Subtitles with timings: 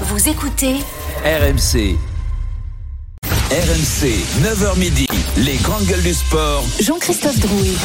[0.00, 0.74] Vous écoutez
[1.24, 1.96] RMC.
[3.22, 4.08] RMC,
[4.42, 6.64] 9h midi, les grandes gueules du sport.
[6.80, 7.76] Jean-Christophe Drouet.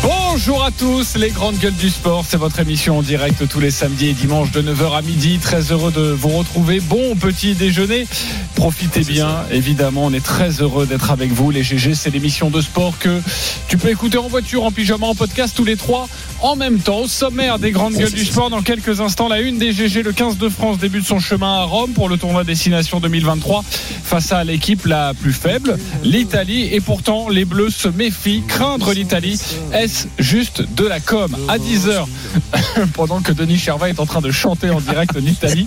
[0.00, 2.24] Bonjour à tous, les grandes gueules du sport.
[2.26, 5.38] C'est votre émission en direct tous les samedis et dimanches de 9h à midi.
[5.38, 6.80] Très heureux de vous retrouver.
[6.80, 8.06] Bon petit déjeuner.
[8.54, 9.44] Profitez bien.
[9.50, 11.50] Évidemment, on est très heureux d'être avec vous.
[11.50, 13.20] Les GG, c'est l'émission de sport que
[13.68, 16.08] tu peux écouter en voiture, en pyjama, en podcast, tous les trois
[16.42, 17.02] en même temps.
[17.02, 20.12] Au sommaire des grandes gueules du sport, dans quelques instants, la une des GG, le
[20.12, 23.64] 15 de France débute son chemin à Rome pour le tournoi Destination 2023
[24.04, 26.68] face à l'équipe la plus faible, l'Italie.
[26.72, 28.42] Et pourtant, les Bleus se méfient.
[28.46, 29.40] Craindre l'Italie,
[29.82, 32.06] est-ce juste de la com À 10h,
[32.94, 35.66] pendant que Denis Cherva est en train de chanter en direct l'Italie.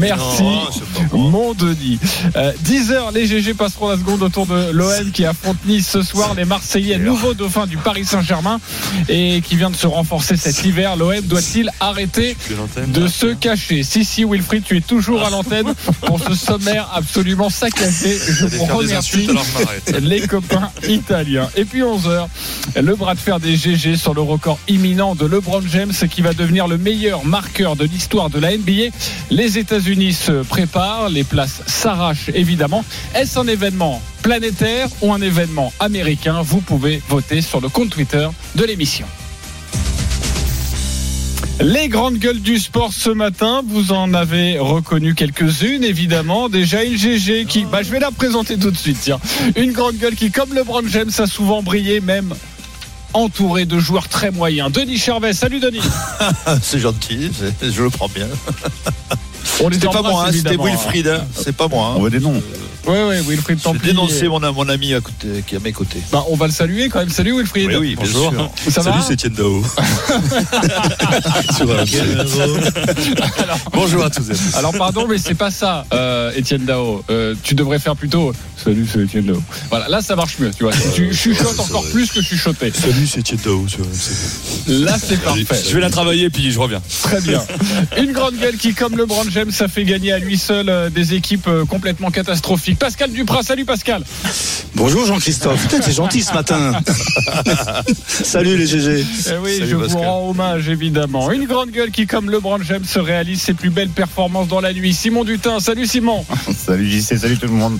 [0.00, 0.42] Merci,
[1.12, 2.00] mon Denis.
[2.34, 6.34] Euh, 10h, les GG passeront la seconde autour de l'OM qui affronte Nice ce soir.
[6.34, 8.58] Les Marseillais, nouveau dauphin du Paris Saint-Germain
[9.08, 10.96] et qui vient de se renforcer cet hiver.
[10.96, 12.36] L'OM doit-il arrêter
[12.88, 13.84] de se cacher?
[13.84, 18.18] Si, si, Wilfried, tu es toujours à l'antenne pour ce sommaire absolument saccagé.
[18.28, 19.28] Je vous remercie
[20.00, 21.48] les copains italiens.
[21.54, 22.26] Et puis 11h,
[22.82, 26.32] le bras de fer des GG sur le record imminent de LeBron James qui va
[26.32, 28.94] devenir le meilleur marqueur de l'histoire de la NBA.
[29.30, 32.84] Les États-Unis se préparent, les places s'arrachent évidemment.
[33.14, 36.42] Est-ce un événement planétaire ou un événement américain?
[36.42, 39.06] Vous pouvez voter sur le compte Twitter de l'émission.
[41.60, 46.50] Les grandes gueules du sport ce matin, vous en avez reconnu quelques-unes, évidemment.
[46.50, 49.18] Déjà une GG qui, bah, je vais la présenter tout de suite, tiens.
[49.56, 52.34] Une grande gueule qui, comme LeBron James, a souvent brillé, même
[53.16, 54.70] entouré de joueurs très moyens.
[54.72, 55.80] Denis Charvet, salut Denis.
[56.62, 57.30] c'est gentil,
[57.62, 58.26] je le prends bien.
[59.62, 60.64] On les C'était pas embrasse, moi, hein, c'était évidemment.
[60.64, 61.88] Wilfried, hein, c'est pas moi.
[61.88, 61.94] hein.
[61.96, 62.42] On veut des noms.
[62.86, 63.92] Oui, oui, Wilfried J'ai Templier.
[63.92, 66.00] dénoncé mon, mon ami à côté, qui est à mes côtés.
[66.12, 67.08] Bah, on va le saluer quand même.
[67.08, 67.68] Salut Wilfried.
[67.70, 68.30] Oui, oui, bien Bonjour.
[68.30, 68.50] sûr.
[68.72, 69.64] Ça va Salut, c'est Etienne Dao.
[73.72, 74.54] Bonjour à tous et à tous.
[74.56, 77.02] Alors pardon, mais c'est pas ça, euh, Étienne Dao.
[77.10, 78.32] Euh, tu devrais faire plutôt.
[78.62, 79.42] Salut, c'est Étienne Dao.
[79.70, 80.50] Voilà, là ça marche mieux.
[80.56, 82.72] Tu vois, tu chuchotes encore plus que chuchoter.
[82.72, 83.66] Salut, c'est Etienne Dao.
[84.68, 85.44] Là c'est parfait.
[85.68, 86.82] Je vais la travailler puis je reviens.
[87.02, 87.42] Très bien.
[87.98, 91.14] Une grande gueule qui, comme LeBron James, ça fait gagner à lui seul euh, des
[91.14, 92.75] équipes euh, complètement catastrophiques.
[92.76, 94.04] Pascal Duprat, salut Pascal.
[94.74, 95.62] Bonjour Jean-Christophe.
[95.62, 96.72] Putain, t'es gentil ce matin.
[98.06, 99.04] Salut les GG.
[99.30, 101.30] Eh oui, Salut, je vous rends hommage évidemment.
[101.30, 104.72] Une grande gueule qui, comme LeBron James, se réalise ses plus belles performances dans la
[104.74, 104.92] nuit.
[104.92, 106.24] Simon Dutin, salut Simon.
[106.56, 107.78] Salut JC, salut tout le monde.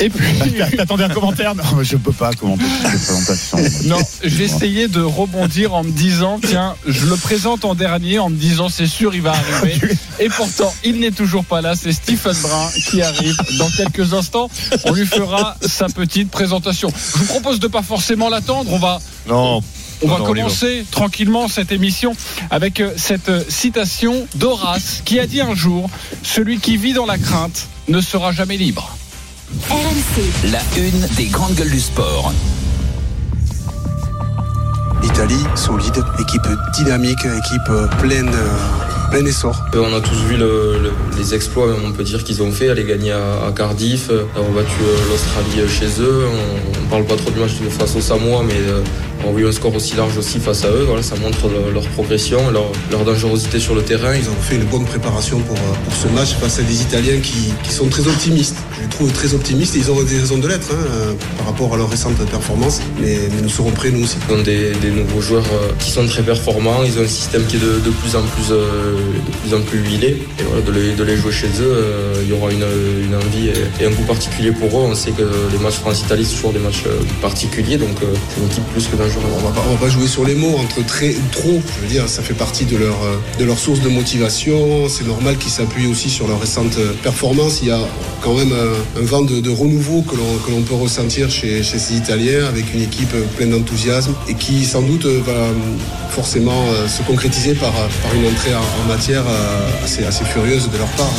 [0.00, 0.24] Et puis.
[0.76, 3.58] T'attendais un commentaire Non, mais je peux pas commenter cette présentation.
[3.88, 8.28] Non, j'ai essayé de rebondir en me disant, tiens, je le présente en dernier, en
[8.30, 9.80] me disant, c'est sûr, il va arriver.
[10.18, 11.74] Et pourtant, il n'est toujours pas là.
[11.76, 14.50] C'est Stephen Brun qui arrive dans quelques instants.
[14.84, 16.88] On lui fera sa petite présentation.
[17.14, 18.72] Je vous propose de pas forcément l'attendre.
[18.72, 19.62] On va, Non,
[20.02, 20.24] on Non, va.
[20.24, 22.14] commencer tranquillement cette émission
[22.50, 25.88] avec euh, cette euh, citation d'Horace qui a dit un jour,
[26.22, 28.96] celui qui vit dans la crainte ne sera jamais libre.
[29.62, 30.50] RMC.
[30.52, 32.32] La une des grandes gueules du sport.
[35.02, 38.30] Italie, solide, équipe dynamique, équipe pleine,
[39.10, 39.62] plein essor.
[39.74, 42.68] Euh, On a tous vu le- le- les exploits, on peut dire qu'ils ont fait,
[42.70, 46.24] aller gagner à, à Cardiff, euh, avoir battu euh, l'Australie chez eux.
[46.26, 48.54] On, on parle pas trop du match face aux Samoa, mais
[49.26, 50.84] on a eu un score aussi large aussi face à eux.
[50.86, 54.14] Voilà, ça montre le- leur progression, leur, leur dangerosité sur le terrain.
[54.14, 57.20] Ils ont fait une bonne préparation pour, euh, pour ce match face à des Italiens
[57.22, 58.56] qui, qui sont très optimistes.
[58.76, 61.46] Je les trouve très optimistes et ils ont des raisons de l'être hein, euh, par
[61.46, 62.80] rapport à leur récente performance.
[63.00, 64.16] Mais, nous serons prêts nous aussi.
[64.28, 66.82] Ils ont des, des nouveaux joueurs euh, qui sont très performants.
[66.84, 68.64] Ils ont un système qui est de, de plus en plus, de
[69.42, 70.22] plus en plus huilé.
[70.38, 71.84] Et voilà, de les, de les jouer chez eux,
[72.22, 72.64] il y aura une,
[73.06, 74.84] une envie et, et un goût particulier pour eux.
[74.90, 76.84] On sait que les matchs France-Italie, c'est toujours des matchs
[77.20, 77.76] particuliers.
[77.78, 79.13] Donc c'est une équipe plus que dangereuse.
[79.16, 81.60] On va, pas, va pas jouer sur les mots entre très trop.
[81.76, 84.88] Je veux dire, ça fait partie de leur, euh, de leur source de motivation.
[84.88, 87.60] C'est normal qu'ils s'appuient aussi sur leur récente euh, performance.
[87.62, 87.80] Il y a
[88.22, 92.72] quand même un vent de, renouveau que l'on, peut ressentir chez, chez ces Italiens avec
[92.72, 95.48] une équipe pleine d'enthousiasme et qui sans doute euh, va
[96.10, 99.24] forcément se concrétiser par, par une entrée en, en matière
[99.82, 101.12] assez, assez furieuse de leur part.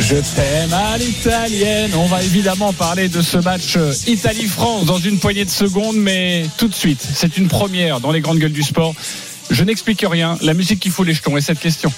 [0.00, 1.90] Je t'aime à l'italienne.
[1.96, 6.46] On va évidemment parler de ce match euh, Italie-France dans une poignée de secondes, mais
[6.56, 8.94] tout de suite, c'est une première dans les grandes gueules du sport.
[9.50, 10.38] Je n'explique rien.
[10.42, 11.92] La musique qui fout les jetons et cette question.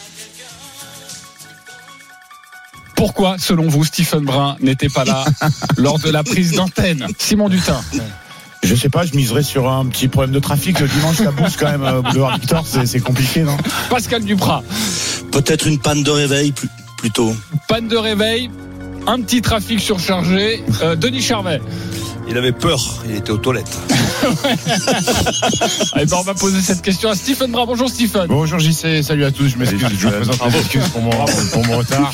[2.97, 5.25] Pourquoi, selon vous, Stephen Brun n'était pas là
[5.77, 7.07] lors de la prise d'antenne?
[7.19, 7.81] Simon Dutin.
[8.63, 11.57] Je sais pas, je miserais sur un petit problème de trafic le dimanche, ça bouge
[11.59, 11.83] quand même.
[11.83, 13.57] euh, Boulevard Victor, c'est c'est compliqué, non?
[13.89, 14.63] Pascal Duprat.
[15.33, 16.69] Peut-être une panne de réveil plus-
[17.01, 17.35] plutôt.
[17.69, 18.51] Panne de réveil.
[19.07, 20.63] Un petit trafic surchargé.
[20.83, 21.61] Euh, Denis Charvet.
[22.29, 23.79] il avait peur, il était aux toilettes.
[25.97, 27.67] Eh ben, on va poser cette question à Stephen Bra.
[27.67, 28.27] Bonjour Stephen.
[28.29, 31.67] Bonjour JC, salut à tous, je m'excuse, je vous présente mes excuses pour mon, pour
[31.67, 32.13] mon retard.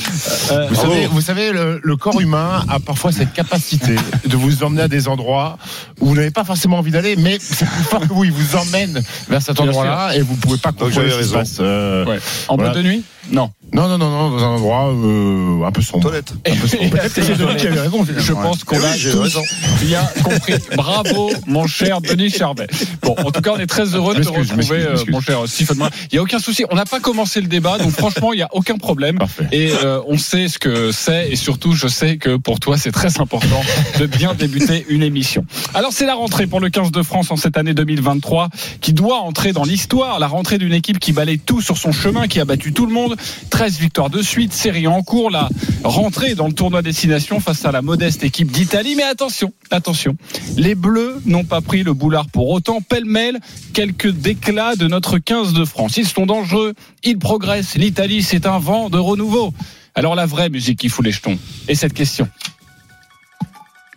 [0.52, 4.62] Euh, Vous savez, vous savez le, le corps humain a parfois cette capacité de vous
[4.62, 5.58] emmener à des endroits
[6.00, 8.56] où vous n'avez pas forcément envie d'aller, mais c'est plus fort que vous, il vous
[8.56, 11.56] emmène vers cet endroit-là et vous pouvez pas contrôler ce qui se passe.
[11.60, 12.18] euh, ouais.
[12.48, 12.70] En Voilà.
[12.72, 13.02] boîte de nuit?
[13.30, 13.50] Non.
[13.72, 16.04] Non, non, non, non, dans un endroit euh, un peu sombre.
[16.04, 16.32] Toilette.
[16.48, 16.90] Un peu sombre.
[16.90, 18.06] Peut-être que c'est Denis qui avait raison.
[18.16, 19.42] Je pense qu'on Oui, a tous raison.
[19.80, 20.54] bien compris.
[20.76, 22.66] Bravo, mon cher Denis Charvet.
[23.02, 25.78] Bon, en tout cas, on est très heureux de te retrouver, euh, mon cher Stephen
[25.78, 25.90] Brun.
[26.10, 26.64] Il n'y a aucun souci.
[26.70, 29.18] On n'a pas commencé le débat, donc franchement, il n'y a aucun problème.
[29.18, 29.46] Parfait.
[29.52, 32.92] Et euh, on sait ce que c'est, et surtout, je sais que pour toi, c'est
[32.92, 33.62] très important
[33.98, 35.44] de bien débuter une émission.
[35.74, 38.48] Alors, c'est la rentrée pour le 15 de France en cette année 2023,
[38.80, 40.18] qui doit entrer dans l'histoire.
[40.18, 42.92] La rentrée d'une équipe qui balaye tout sur son chemin, qui a battu tout le
[42.92, 43.16] monde.
[43.50, 45.30] 13 victoires de suite, série en cours.
[45.30, 45.48] La
[45.84, 48.94] rentrée dans le tournoi destination face à la modeste équipe d'Italie.
[48.96, 50.16] Mais attention, attention.
[50.56, 52.82] Les Bleus n'ont pas pris le boulard pour autant.
[52.82, 53.40] Pêle-mêle,
[53.72, 55.96] quelques déclats de notre 15 de France.
[55.96, 56.74] Ils sont dangereux,
[57.04, 57.76] ils progressent.
[57.76, 59.54] L'Italie, c'est un vent de renouveau.
[59.94, 61.38] Alors la vraie musique qui fout les jetons.
[61.68, 62.28] Et cette question.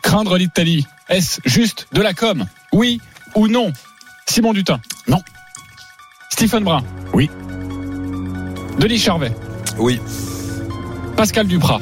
[0.01, 2.45] Craindre l'Italie, est-ce juste de la com?
[2.71, 3.01] Oui
[3.35, 3.73] ou non?
[4.27, 5.21] Simon Dutin Non.
[6.31, 6.83] Stephen Brun
[7.13, 7.29] Oui.
[8.79, 9.31] Denis Charvet
[9.77, 9.99] Oui.
[11.17, 11.81] Pascal Duprat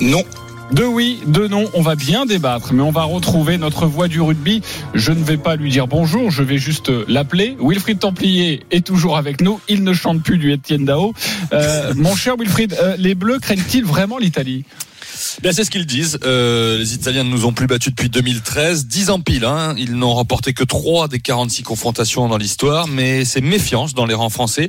[0.00, 0.22] Non.
[0.72, 4.20] Deux oui, deux non, on va bien débattre, mais on va retrouver notre voix du
[4.20, 4.62] rugby.
[4.94, 7.56] Je ne vais pas lui dire bonjour, je vais juste l'appeler.
[7.60, 11.12] Wilfried Templier est toujours avec nous, il ne chante plus du Etienne Dao.
[11.52, 14.64] Euh, mon cher Wilfried, euh, les Bleus craignent-ils vraiment l'Italie?
[15.42, 16.18] Bien, c'est ce qu'ils disent.
[16.24, 18.86] Euh, les Italiens ne nous ont plus battus depuis 2013.
[18.86, 19.44] 10 ans pile.
[19.44, 19.74] Hein.
[19.78, 22.88] Ils n'ont remporté que 3 des 46 confrontations dans l'histoire.
[22.88, 24.68] Mais c'est méfiance dans les rangs français.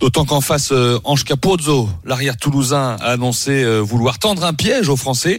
[0.00, 4.88] D'autant qu'en face, euh, Ange Capozzo, l'arrière toulousain, a annoncé euh, vouloir tendre un piège
[4.88, 5.38] aux Français.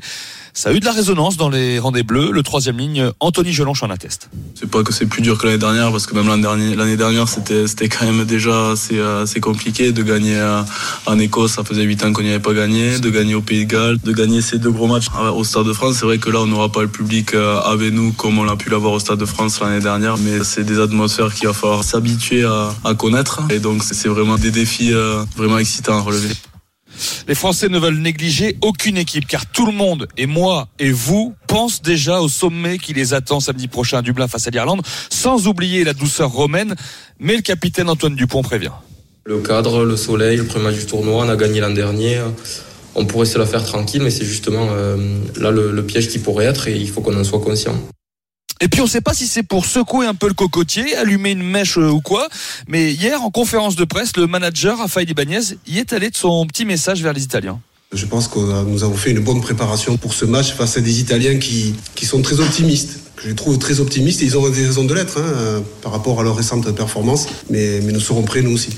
[0.53, 2.31] Ça a eu de la résonance dans les rangs des Bleus.
[2.31, 4.29] Le troisième ligne, Anthony Gelonche en atteste.
[4.55, 7.87] C'est pas que c'est plus dur que l'année dernière, parce que même l'année dernière, c'était,
[7.87, 10.61] quand même déjà assez, euh, compliqué de gagner euh,
[11.05, 11.53] en Écosse.
[11.53, 13.97] Ça faisait 8 ans qu'on n'y avait pas gagné, de gagner au Pays de Galles,
[14.03, 15.97] de gagner ces deux gros matchs euh, au Stade de France.
[15.99, 18.69] C'est vrai que là, on n'aura pas le public avec nous comme on a pu
[18.69, 22.43] l'avoir au Stade de France l'année dernière, mais c'est des atmosphères qu'il va falloir s'habituer
[22.43, 23.41] à, connaître.
[23.49, 24.91] Et donc, c'est vraiment des défis
[25.37, 26.33] vraiment excitants à relever.
[27.27, 31.33] Les Français ne veulent négliger aucune équipe car tout le monde, et moi et vous,
[31.47, 35.47] pensent déjà au sommet qui les attend samedi prochain à Dublin face à l'Irlande, sans
[35.47, 36.75] oublier la douceur romaine.
[37.19, 38.71] Mais le capitaine Antoine Dupont prévient.
[39.25, 42.21] Le cadre, le soleil, le premier match du tournoi, on a gagné l'an dernier.
[42.95, 44.97] On pourrait se la faire tranquille, mais c'est justement euh,
[45.39, 47.75] là le piège qui pourrait être et il faut qu'on en soit conscient.
[48.63, 51.31] Et puis on ne sait pas si c'est pour secouer un peu le cocotier, allumer
[51.31, 52.29] une mèche euh, ou quoi.
[52.67, 56.45] Mais hier, en conférence de presse, le manager Rafael Ibanez y est allé de son
[56.45, 57.59] petit message vers les Italiens.
[57.91, 61.01] Je pense que nous avons fait une bonne préparation pour ce match face à des
[61.01, 62.99] Italiens qui, qui sont très optimistes.
[63.21, 65.91] Je les trouve très optimistes et ils ont des raisons de l'être hein, euh, par
[65.91, 67.27] rapport à leur récente performance.
[67.49, 68.69] Mais, mais nous serons prêts nous aussi.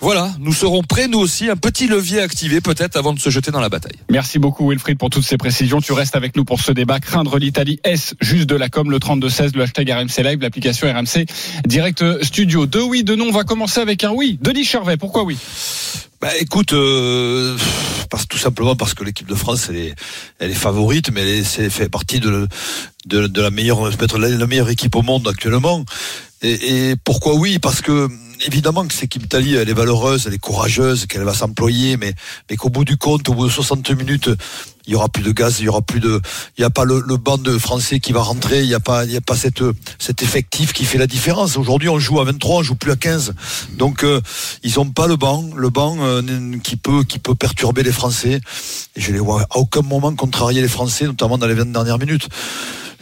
[0.00, 3.50] Voilà, nous serons prêts nous aussi, un petit levier activé peut-être avant de se jeter
[3.50, 3.96] dans la bataille.
[4.10, 5.80] Merci beaucoup Wilfried pour toutes ces précisions.
[5.80, 7.00] Tu restes avec nous pour ce débat.
[7.00, 11.26] Craindre l'Italie, est juste de la com Le 32-16, le hashtag RMC Live, l'application RMC
[11.66, 12.66] Direct Studio.
[12.66, 13.24] Deux oui, deux non.
[13.28, 14.38] On va commencer avec un oui.
[14.42, 15.38] Denis Charvet, pourquoi oui?
[16.20, 17.56] Bah écoute, euh,
[18.10, 19.94] parce, tout simplement parce que l'équipe de France elle est,
[20.38, 22.46] elle est favorite, mais elle est, fait partie de,
[23.06, 25.84] de, de la meilleure, peut-être la, la meilleure équipe au monde actuellement.
[26.42, 27.58] Et, et pourquoi oui?
[27.58, 28.08] Parce que
[28.44, 32.14] évidemment que cette équipe d'Italie, elle est valeureuse, elle est courageuse, qu'elle va s'employer, mais,
[32.48, 34.30] mais qu'au bout du compte, au bout de 60 minutes,
[34.86, 36.20] il y aura plus de gaz, il y aura plus de,
[36.58, 39.04] il n'y a pas le, banc de français qui va rentrer, il n'y a pas,
[39.04, 39.62] il y a pas cette,
[39.98, 41.56] cet effectif qui fait la différence.
[41.56, 43.34] Aujourd'hui, on joue à 23, on joue plus à 15.
[43.78, 44.20] Donc, euh,
[44.62, 46.22] ils ont pas le banc, le banc euh,
[46.62, 48.40] qui peut, qui peut perturber les Français.
[48.96, 51.98] Et je les vois à aucun moment contrarier les Français, notamment dans les 20 dernières
[51.98, 52.28] minutes.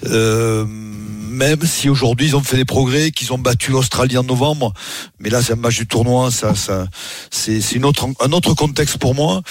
[0.07, 4.75] Euh, même si aujourd'hui ils ont fait des progrès, qu'ils ont battu l'Australie en novembre,
[5.19, 6.87] mais là c'est un match du tournoi, ça, ça,
[7.31, 9.43] c'est autre, un autre contexte pour moi.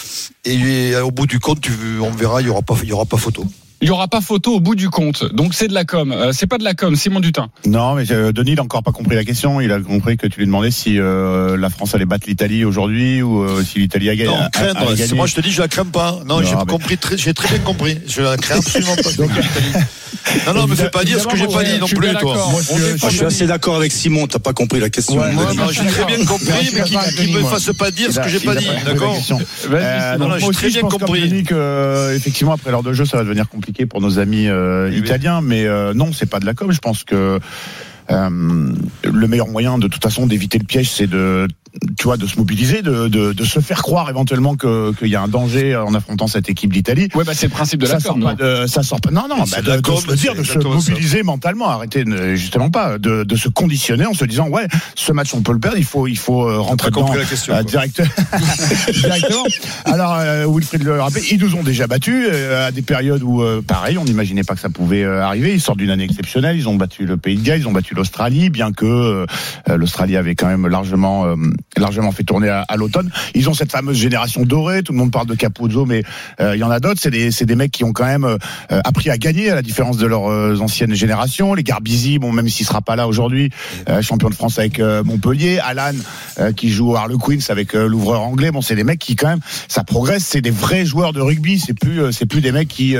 [0.46, 3.06] Et au bout du compte, tu, on verra, il y aura pas, il y aura
[3.06, 3.46] pas photo.
[3.84, 5.34] Il n'y aura pas photo au bout du compte.
[5.34, 6.12] Donc c'est de la com.
[6.12, 7.48] Euh, c'est pas de la com, Simon Dutin.
[7.66, 9.60] Non, mais euh, Denis, n'a encore pas compris la question.
[9.60, 13.24] Il a compris que tu lui demandais si euh, la France allait battre l'Italie aujourd'hui
[13.24, 14.30] ou euh, si l'Italie a, gagné.
[14.30, 14.82] Non, a- a- craindre.
[14.82, 15.14] a c'est- gagné.
[15.16, 16.20] Moi, je te dis, je la crains pas.
[16.28, 17.98] Non, Non, j'ai mais- compris, très, j'ai très bien compris.
[18.06, 19.12] Je la crains absolument pas.
[19.18, 19.32] Donc,
[20.48, 22.14] non, non, me fais pas dire ce que j'ai pas dit non Je suis plus,
[22.16, 22.38] toi.
[23.10, 25.16] je- suis assez d'accord avec Simon, t'as pas compris la question.
[25.16, 28.56] Non, j'ai très bien compris, mais qu'il me fasse pas dire ce que j'ai pas
[28.56, 29.18] dit, d'accord
[29.72, 31.44] Euh, non, j'ai très bien compris.
[31.52, 35.42] Euh, effectivement, après l'heure de jeu, ça va devenir compliqué pour nos amis euh, italiens.
[35.42, 36.72] Mais non, c'est pas de la com.
[36.72, 37.40] Je pense que
[38.10, 41.48] euh, le meilleur moyen, de toute façon, d'éviter le piège, c'est de
[41.98, 45.16] tu vois, de se mobiliser, de, de, de se faire croire éventuellement que qu'il y
[45.16, 47.08] a un danger en affrontant cette équipe d'Italie.
[47.16, 49.12] Ouais, bah c'est le principe de ça la sort com, pas de, ça sort pas.
[49.12, 50.92] Non, non, bah, de com, se le dire, de se exactement ça.
[50.92, 51.70] mobiliser mentalement.
[51.70, 52.04] Arrêtez,
[52.36, 55.60] justement pas, de, de se conditionner en se disant ouais, ce match on peut le
[55.60, 58.02] perdre, il faut il faut euh, rentrer dedans la question, euh, direct-
[58.94, 59.44] directement.
[59.86, 63.42] Alors euh, Wilfried le rappelle, ils nous ont déjà battus euh, à des périodes où
[63.42, 65.54] euh, pareil, on n'imaginait pas que ça pouvait euh, arriver.
[65.54, 67.96] Ils sortent d'une année exceptionnelle, ils ont battu le Pays de Galles, ils ont battu
[67.96, 69.26] l'Australie, bien que euh,
[69.78, 71.36] l'Australie avait quand même largement euh,
[71.78, 73.10] largement fait tourner à, à l'automne.
[73.36, 74.84] Ils ont cette fameuse génération dorée.
[74.84, 76.04] Tout le monde parle de Capuzzo, mais
[76.40, 77.00] euh, il y en a d'autres.
[77.02, 78.38] C'est des des mecs qui ont quand même euh,
[78.70, 81.54] appris à gagner à la différence de leurs euh, anciennes générations.
[81.54, 83.50] Les Garbizi, bon même s'il sera pas là aujourd'hui,
[83.90, 85.60] euh, champion de France avec euh, Montpellier.
[85.60, 85.92] Alan
[86.56, 88.52] qui joue au Harlequins avec l'ouvreur anglais.
[88.52, 90.26] Bon, c'est des mecs qui quand même ça progresse.
[90.26, 91.60] C'est des vrais joueurs de rugby.
[91.60, 92.96] C'est plus c'est plus des mecs qui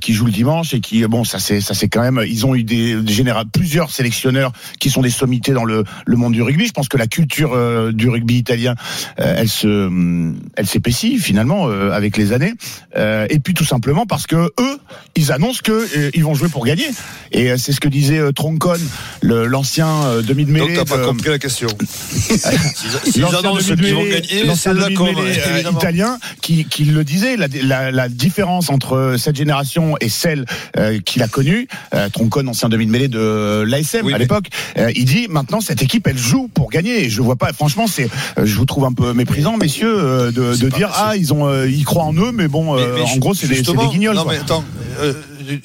[0.00, 2.54] qui jouent le dimanche et qui bon ça c'est ça c'est quand même ils ont
[2.54, 6.66] eu des, des plusieurs sélectionneurs qui sont des sommités dans le le monde du rugby.
[6.66, 8.74] Je pense que la culture euh, du rugby italien
[9.20, 12.54] euh, elle se hum, elle s'épaissit finalement euh, avec les années.
[12.96, 14.78] Euh, et puis tout simplement parce que eux
[15.16, 16.86] ils annoncent que euh, ils vont jouer pour gagner.
[17.32, 18.78] Et euh, c'est ce que disait euh, Troncon,
[19.22, 20.74] l'ancien euh, demi de Donc mêlée.
[20.74, 21.68] t'as pas compris la question.
[23.16, 28.08] L'ancien annoncent qu'ils vont gagner, l'ancien euh, italien qui, qui le disait, la, la, la
[28.08, 30.44] différence entre cette génération et celle
[30.76, 34.24] euh, qu'il a connue, euh, Troncon, ancien demi de mêlée de l'ASM Oui, à mais-
[34.24, 34.46] l'époque,
[34.78, 37.04] euh, il dit maintenant cette équipe elle joue pour gagner.
[37.04, 38.08] Et je vois pas, franchement, c'est,
[38.38, 41.46] euh, je vous trouve un peu méprisant, messieurs, euh, de, de dire ah ils ont,
[41.48, 44.14] euh, ils croient en eux, mais bon, Mais- mais en gros c'est des, guignols.
[44.16, 44.32] Non, quoi.
[44.32, 44.64] mais attends,
[45.00, 45.12] euh,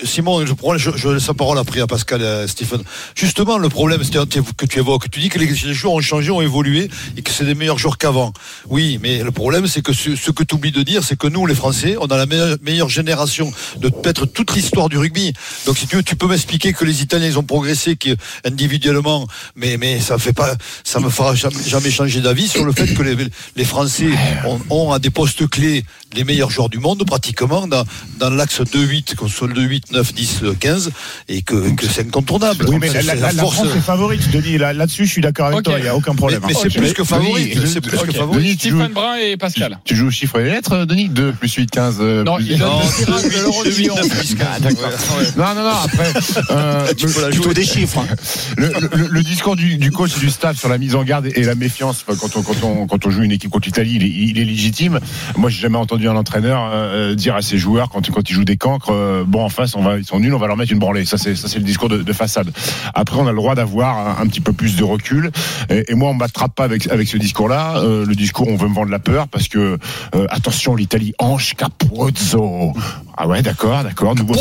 [0.03, 2.81] Simon, je, prends, je, je laisse la parole après à Pascal et à Stephen.
[3.15, 6.31] Justement, le problème c'est que tu évoques, tu dis que les, les joueurs ont changé,
[6.31, 8.33] ont évolué et que c'est des meilleurs joueurs qu'avant.
[8.67, 11.27] Oui, mais le problème c'est que ce, ce que tu oublies de dire, c'est que
[11.27, 15.33] nous, les Français, on a la meilleure, meilleure génération de peut-être toute l'histoire du rugby.
[15.65, 19.27] Donc si tu veux, tu peux m'expliquer que les Italiens ils ont progressé qui, individuellement,
[19.55, 22.93] mais mais ça fait pas, ça me fera jamais, jamais changer d'avis sur le fait
[22.93, 23.15] que les,
[23.55, 24.09] les Français
[24.45, 25.83] ont, ont à des postes clés
[26.15, 27.83] les meilleurs joueurs du monde pratiquement dans,
[28.19, 30.91] dans l'axe 2-8, qu'on soit le 2-8, 9, 10, 15,
[31.29, 32.65] et que, que c'est incontournable.
[32.67, 33.55] Oui, mais la, c'est la- la force.
[33.55, 34.57] France est favorite, Denis.
[34.57, 35.75] Là- Là-dessus, je suis d'accord avec toi.
[35.79, 36.41] Il y a aucun problème.
[36.45, 38.15] Mais- mais c'est plus que favori, Denis, c'est plus que Ok.
[38.15, 38.37] favori.
[38.39, 39.79] Denis, tu joues, Stephen Brun et Pascal.
[39.85, 41.09] Tu joues au chiffre et les lettres, Denis?
[41.09, 41.97] 2 plus 8, 15.
[41.99, 43.95] euh, Non, plus- il donne Non, le tirage de l'euro du million.
[44.41, 44.59] Ah,
[45.55, 46.13] non, non, non, après.
[46.51, 47.53] euh, Tu peux la Plutôt jouer.
[47.53, 47.99] des chiffres.
[47.99, 48.15] hein.
[48.57, 51.27] le, le- le discours du, du coach et du staff sur la mise en garde
[51.33, 53.93] et la méfiance enfin, quand on, quand on, quand on joue une équipe contre l'Italie,
[53.95, 54.99] il, est- il est légitime.
[55.37, 58.57] Moi, j'ai jamais entendu un entraîneur euh, dire à ses joueurs quand, ils jouent des
[58.57, 60.79] cancres, euh, bon en face, on va, ils sont nuls, on va leur mettre une
[60.79, 61.05] branlée.
[61.05, 62.51] Ça, c'est ça, c'est le discours de, de façade.
[62.93, 65.31] Après, on a le droit d'avoir un, petit peu plus de recul.
[65.69, 67.77] Et, et moi, on m'attrape pas avec avec ce discours-là.
[67.77, 69.77] Euh, le discours, on veut me vendre la peur parce que
[70.15, 72.73] euh, attention, l'Italie, Ange Capozzo.
[73.17, 74.15] Ah ouais, d'accord, d'accord.
[74.15, 74.33] Nouveau,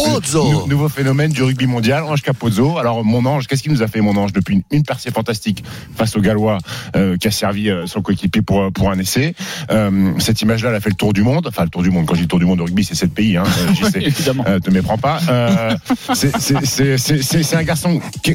[0.52, 2.78] nou- nouveau phénomène du rugby mondial, Ange Capozzo.
[2.78, 5.64] Alors mon ange, qu'est-ce qu'il nous a fait mon ange depuis une, une percée fantastique
[5.96, 6.58] face au Gallois
[6.96, 9.34] euh, qui a servi euh, son coéquipier pour pour un essai.
[9.70, 11.46] Euh, cette image-là, elle a fait le tour du monde.
[11.48, 12.06] Enfin le tour du monde.
[12.06, 13.36] Quand je dis le tour du monde de rugby, c'est sept pays.
[13.36, 14.02] Hein, euh, j'y sais.
[14.02, 14.44] Évidemment.
[14.46, 15.20] Euh, te méprends pas.
[15.28, 15.76] Euh,
[16.14, 18.34] c'est- c'est- c'est c'est- c'est- c'est un garçon qui, a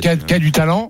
[0.00, 0.88] qui a, a- qui a du talent.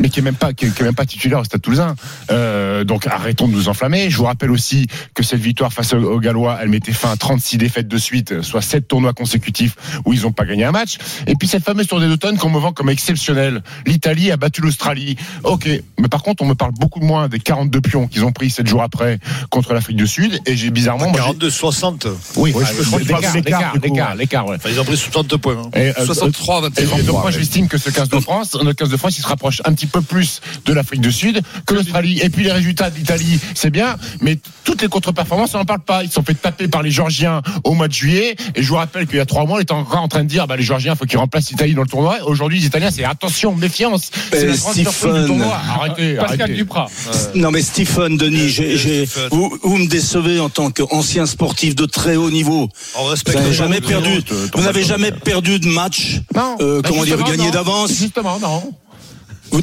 [0.00, 1.94] Mais qui est même pas, qui est, qui est même pas titulaire au Stade Toulousain.
[2.30, 4.10] Euh, donc arrêtons de nous enflammer.
[4.10, 7.58] Je vous rappelle aussi que cette victoire face aux, Gallois, elle mettait fin à 36
[7.58, 9.76] défaites de suite, soit 7 tournois consécutifs
[10.06, 10.96] où ils n'ont pas gagné un match.
[11.26, 13.62] Et puis cette fameuse tournée d'automne qu'on me vend comme exceptionnelle.
[13.86, 15.16] L'Italie a battu l'Australie.
[15.44, 18.48] Ok, mais par contre on me parle beaucoup moins des 42 pions qu'ils ont pris
[18.50, 19.18] 7 jours après
[19.50, 20.40] contre l'Afrique du Sud.
[20.46, 22.06] Et j'ai bizarrement, moi, j'ai- 42, 60.
[22.36, 24.56] oui, je crois que tu parles l'écart, l'écart, ouais.
[24.56, 25.56] Enfin, ils ont pris 60 points.
[25.62, 25.70] hein.
[25.74, 27.02] Et, euh, 63, et 21.
[27.04, 29.60] donc moi j'estime que ce 15 de France, notre 15 de France, il se rapproche
[29.64, 32.20] un petit peu plus de l'Afrique du Sud que l'Australie.
[32.22, 35.80] Et puis les résultats de l'Italie, c'est bien, mais toutes les contre-performances, on n'en parle
[35.80, 36.02] pas.
[36.04, 38.36] Ils se sont fait taper par les Georgiens au mois de juillet.
[38.54, 40.28] Et je vous rappelle qu'il y a trois mois, on était encore en train de
[40.28, 42.18] dire, bah, les Georgiens, faut qu'ils remplacent l'Italie dans le tournoi.
[42.26, 44.10] Aujourd'hui, les Italiens, c'est attention, méfiance.
[44.32, 45.20] C'est Eh, la grande Stephen.
[45.22, 45.60] du tournoi.
[45.76, 46.54] Arrêtez, Pascal arrêtez.
[46.54, 46.86] Duprat.
[47.34, 49.28] Non mais Stephen, Denis, j'ai- j'ai- Stephen.
[49.32, 52.68] vous, vous me décevez en tant qu'ancien sportif de très haut niveau.
[52.96, 56.20] On Vous respecte n'avez jamais perdu, euh, vous n'avez jamais perdu de match.
[56.34, 56.56] Non.
[56.60, 57.90] Euh, Bah, comment dire, gagné d'avance.
[57.92, 58.72] Justement, non.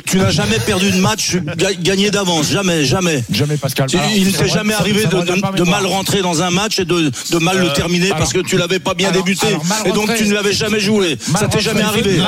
[0.05, 3.23] Tu n'as jamais perdu de match ga- gagné d'avance, jamais, jamais.
[3.31, 3.87] Jamais Pascal.
[3.93, 6.85] Alors, il ne t'est jamais ça- arrivé ça de, mal rentrer dans un match et
[6.85, 9.47] de, de mal le terminer alors- parce que tu l'avais pas bien alors- débuté
[9.85, 11.17] et donc tu ne l'avais jamais joué.
[11.39, 12.19] Ça t'est jamais arrivé.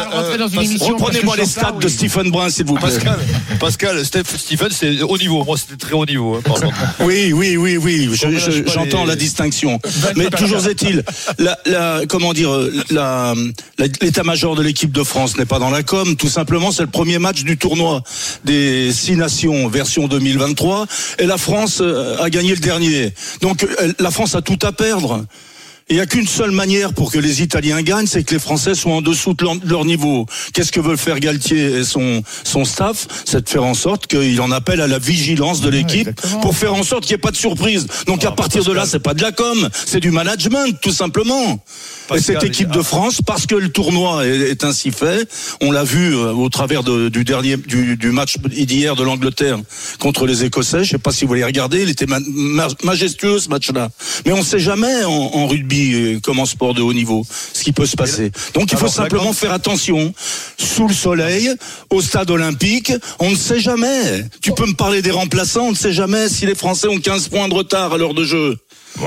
[0.62, 1.88] émission Reprenez-moi les stats de.
[1.88, 2.90] Stephen Brun, s'il vous plaît.
[2.90, 3.20] Pascal,
[3.60, 5.44] Pascal, Steph, Stephen, c'est haut niveau.
[5.44, 6.36] Moi, c'était très haut niveau.
[6.36, 6.42] hein.
[7.00, 8.10] Oui, oui, oui, oui.
[8.14, 9.80] je- je- J'entends les- la distinction.
[10.16, 11.04] Mais toujours est-il,
[11.38, 12.52] la, la- comment dire,
[12.90, 13.34] la-
[13.78, 16.16] la- l'état-major de l'équipe de France n'est pas dans la com.
[16.16, 18.02] Tout simplement, c'est le premier match du tournoi
[18.44, 20.86] des six nations version 2023,
[21.20, 23.14] et la France euh, a gagné le dernier.
[23.42, 25.26] Donc, euh, la France a tout à perdre.
[25.92, 28.76] Il n'y a qu'une seule manière pour que les Italiens gagnent, c'est que les Français
[28.76, 30.28] soient en dessous de leur, de leur niveau.
[30.54, 33.08] Qu'est-ce que veulent faire Galtier et son, son staff?
[33.26, 36.10] C'est de faire en sorte qu'il en appelle à la vigilance de l'équipe
[36.44, 37.88] pour faire en sorte qu'il n'y ait pas de surprise.
[38.06, 41.60] Donc à partir de là, c'est pas de la com, c'est du management, tout simplement.
[42.16, 45.28] Et cette équipe de France, parce que le tournoi est, est ainsi fait,
[45.62, 49.58] on l'a vu euh, au travers de- du dernier du, du match d'hier de l'Angleterre
[50.00, 50.84] contre les Écossais.
[50.84, 52.20] Je sais pas si vous l'avez regardé, il était ma-
[52.84, 53.90] majestueux ce match-là.
[54.26, 57.26] Mais on ne sait jamais en, en rugby euh, comme en sport de haut niveau
[57.54, 58.32] ce qui peut se passer.
[58.54, 60.14] Donc il faut simplement faire attention.
[60.58, 61.52] Sous le soleil,
[61.90, 64.26] au stade olympique, on ne sait jamais.
[64.42, 67.28] Tu peux me parler des remplaçants, on ne sait jamais si les Français ont 15
[67.30, 68.58] points de retard à l'heure de jeu.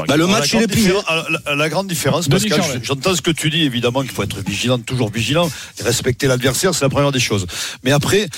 [0.07, 2.81] Bah, le match, il est différen- alors, la, la grande différence, Pascal, Charvet.
[2.83, 6.75] j'entends ce que tu dis, évidemment qu'il faut être vigilant, toujours vigilant, et respecter l'adversaire,
[6.75, 7.47] c'est la première des choses.
[7.85, 8.29] Mais après,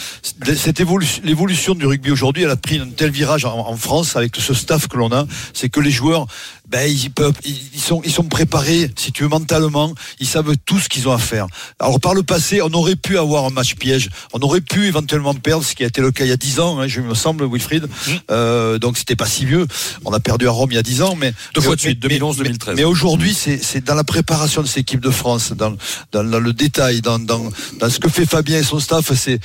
[0.56, 4.16] cette évolution, l'évolution du rugby aujourd'hui, elle a pris un tel virage en, en France
[4.16, 6.26] avec ce staff que l'on a, c'est que les joueurs,
[6.68, 10.54] ben, ils peuvent, ils ils sont, ils sont préparés, si tu veux, mentalement, ils savent
[10.64, 11.46] tout ce qu'ils ont à faire.
[11.78, 15.34] Alors, par le passé, on aurait pu avoir un match piège, on aurait pu éventuellement
[15.34, 17.14] perdre, ce qui a été le cas il y a 10 ans, hein, je me
[17.14, 17.86] semble, Wilfried,
[18.30, 19.66] euh, donc c'était pas si vieux,
[20.06, 21.88] on a perdu à Rome il y a 10 ans, mais Deux fois de mais-
[21.90, 22.76] suite, 2011, 2013.
[22.76, 25.76] mais aujourd'hui, c'est c'est dans la préparation de cette équipe de France, dans,
[26.12, 27.50] dans, dans le détail, dans, dans,
[27.80, 29.12] dans ce que fait Fabien et son staff.
[29.14, 29.40] C'est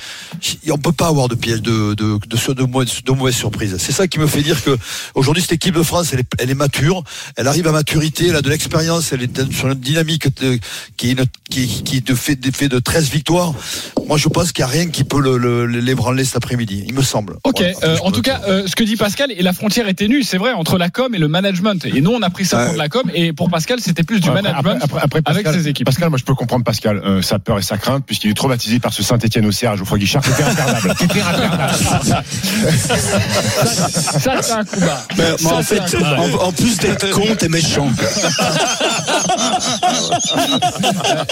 [0.70, 3.76] on peut pas avoir de piège de de de, de, de, mauvaises, de surprises.
[3.78, 4.76] C'est ça qui me fait dire que
[5.14, 7.02] aujourd'hui cette équipe de France, elle est, elle est mature,
[7.36, 10.58] elle arrive à maturité, elle a de l'expérience, elle est sur une dynamique de-
[10.96, 13.54] qui est une- qui qui de fait de fait de 13 victoires.
[14.06, 16.84] Moi, je pense qu'il y a rien qui peut le, le- l'ébranler cet après-midi.
[16.86, 17.36] Il me semble.
[17.44, 17.94] Ok, Voilà.
[17.94, 20.38] euh, en tout cas, euh, ce que dit Pascal, et la frontière est ténue, c'est
[20.38, 21.79] vrai, entre la com et le management.
[21.84, 24.20] Et nous, on a pris ça pour de la com, et pour Pascal, c'était plus
[24.20, 25.86] du Après- management après- après, avec Pascal, ses équipes.
[25.86, 28.78] Pascal, moi je peux comprendre Pascal, euh, sa peur et sa crainte, puisqu'il est traumatisé
[28.80, 30.94] par ce Saint-Etienne au CR, Geoffroy Guichard, c'était imperdable.
[31.00, 31.74] C'était imperdable.
[34.20, 35.06] Ça, c'est un coup bas.
[35.16, 36.16] Mais, mais Ça, en c'est fait, un coup bas.
[36.20, 37.88] en, en plus d'être con, t'es méchant.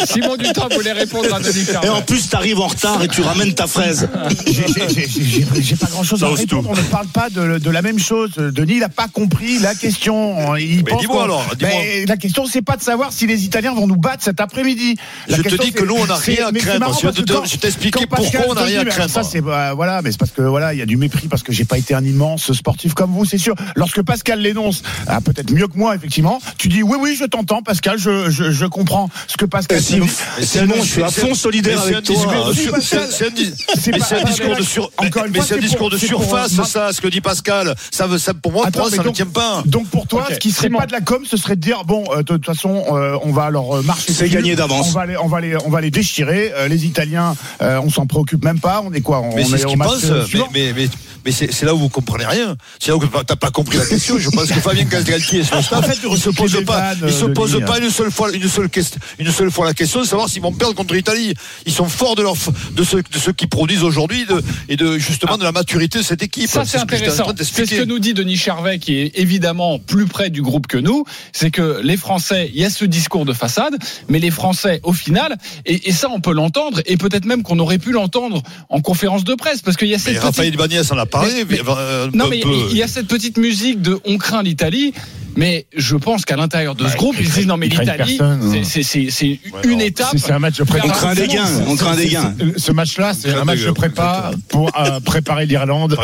[0.06, 3.54] Simon Dutin voulait répondre à Denis Et en plus, t'arrives en retard et tu ramènes
[3.54, 4.08] ta fraise.
[4.46, 6.62] J'ai- pas grand chose à Ça répondre.
[6.62, 6.68] tout.
[6.70, 8.30] On ne parle pas de, de la même chose.
[8.36, 10.37] Denis, il n'a pas compris la question.
[10.58, 11.74] Il pense dis-moi alors, dis-moi.
[11.80, 14.96] Mais la question, c'est pas de savoir si les Italiens vont nous battre cet après-midi.
[15.28, 16.98] Je te question, dis que nous, on n'a rien à mais craindre.
[17.00, 19.10] Je vais te- t'expliquer pourquoi on n'a te rien à mais craindre.
[19.10, 21.42] Ça, c'est bah, voilà, mais c'est parce que voilà, il y a du mépris parce
[21.42, 23.54] que j'ai pas été un immense sportif comme vous, c'est sûr.
[23.76, 27.62] Lorsque Pascal l'énonce, ah, peut-être mieux que moi, effectivement, tu dis oui, oui, je t'entends,
[27.62, 30.00] Pascal, je, je, je comprends ce que Pascal te dit.
[30.00, 30.06] Mais
[30.44, 32.14] c'est Simon, un- je suis à c'est- fond solidaire mais c'est avec un toi.
[32.14, 33.52] discours de c'est- un dis-
[33.86, 34.90] mais attends, discours mais de sur-
[35.32, 37.74] mais c'est un discours surface, ça, ce que dit Pascal.
[37.90, 39.62] Ça veut, ça, pour moi, pour mais ça ne tient pas.
[39.66, 40.78] Donc pour toi, Ce qui serait Simon.
[40.80, 43.32] pas de la com, ce serait de dire bon, euh, de toute façon, euh, on
[43.32, 44.12] va leur marcher.
[44.12, 44.88] C'est gagné d'avance.
[44.88, 46.52] On va les, on va les, on va les déchirer.
[46.54, 48.82] Euh, les Italiens, euh, on s'en préoccupe même pas.
[48.84, 50.04] On est quoi On Mais c'est est ce match, pense.
[50.04, 50.88] Mais, mais, mais,
[51.24, 52.56] mais c'est c'est là où vous comprenez rien.
[52.78, 54.18] C'est là où t'as pas compris la question.
[54.18, 57.12] Je pense que Fabien Galtier et son staff, Arrête de ils se des pas, ils
[57.12, 57.64] se posent Denis.
[57.64, 60.42] pas une seule fois, une seule question, une seule fois la question de savoir s'ils
[60.42, 61.34] vont perdre contre l'Italie.
[61.66, 62.34] Ils sont forts de leur,
[62.72, 66.04] de ce, de ce qu'ils produisent aujourd'hui de- et de justement de la maturité de
[66.04, 66.48] cette équipe.
[66.50, 67.32] Ça, c'est ce en intéressant.
[67.36, 70.76] C'est ce que nous dit Denis Charvet, qui est évidemment plus près du groupe que
[70.78, 71.04] nous.
[71.32, 73.74] C'est que les Français, il y a ce discours de façade,
[74.08, 77.58] mais les Français, au final, et, et ça, on peut l'entendre, et peut-être même qu'on
[77.60, 80.54] aurait pu l'entendre en conférence de presse, parce qu'il y a cette Mais Raphaël petite...
[80.66, 81.44] Ibanez en a parlé.
[81.48, 84.92] Mais- mais, euh, Non, mais il y a cette petite musique de on craint l'Italie.
[85.38, 87.68] Mais je pense qu'à l'intérieur de ce Bah, groupe, ils ils se disent non, mais
[87.68, 88.62] l'Italie, personne, hein.
[88.64, 90.16] c'est- une étape.
[90.16, 90.86] C'est un match de prépa.
[90.86, 91.46] On craint des gains.
[91.68, 92.34] On craint des gains.
[92.56, 95.96] Ce match-là, c'est un match de prépa pour euh, préparer l'Irlande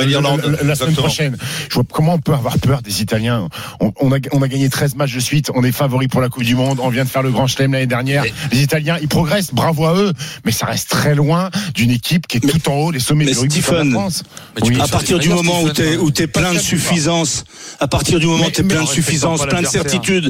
[0.63, 1.37] la, semaine prochaine.
[1.69, 3.49] Je vois comment on peut avoir peur des Italiens.
[3.81, 5.51] On, a, on a gagné 13 matchs de suite.
[5.55, 6.79] On est favori pour la Coupe du Monde.
[6.81, 8.25] On vient de faire le Grand Chelem l'année dernière.
[8.53, 9.53] Les Italiens, ils progressent.
[9.53, 10.13] Bravo à eux.
[10.45, 13.37] Mais ça reste très loin d'une équipe qui est tout en haut des sommets du
[13.37, 14.23] rugby Stephen, France.
[14.81, 17.45] À partir du moment où t'es où t'es plein de suffisance,
[17.81, 19.67] à partir du moment où t'es plein de suffisance, plein de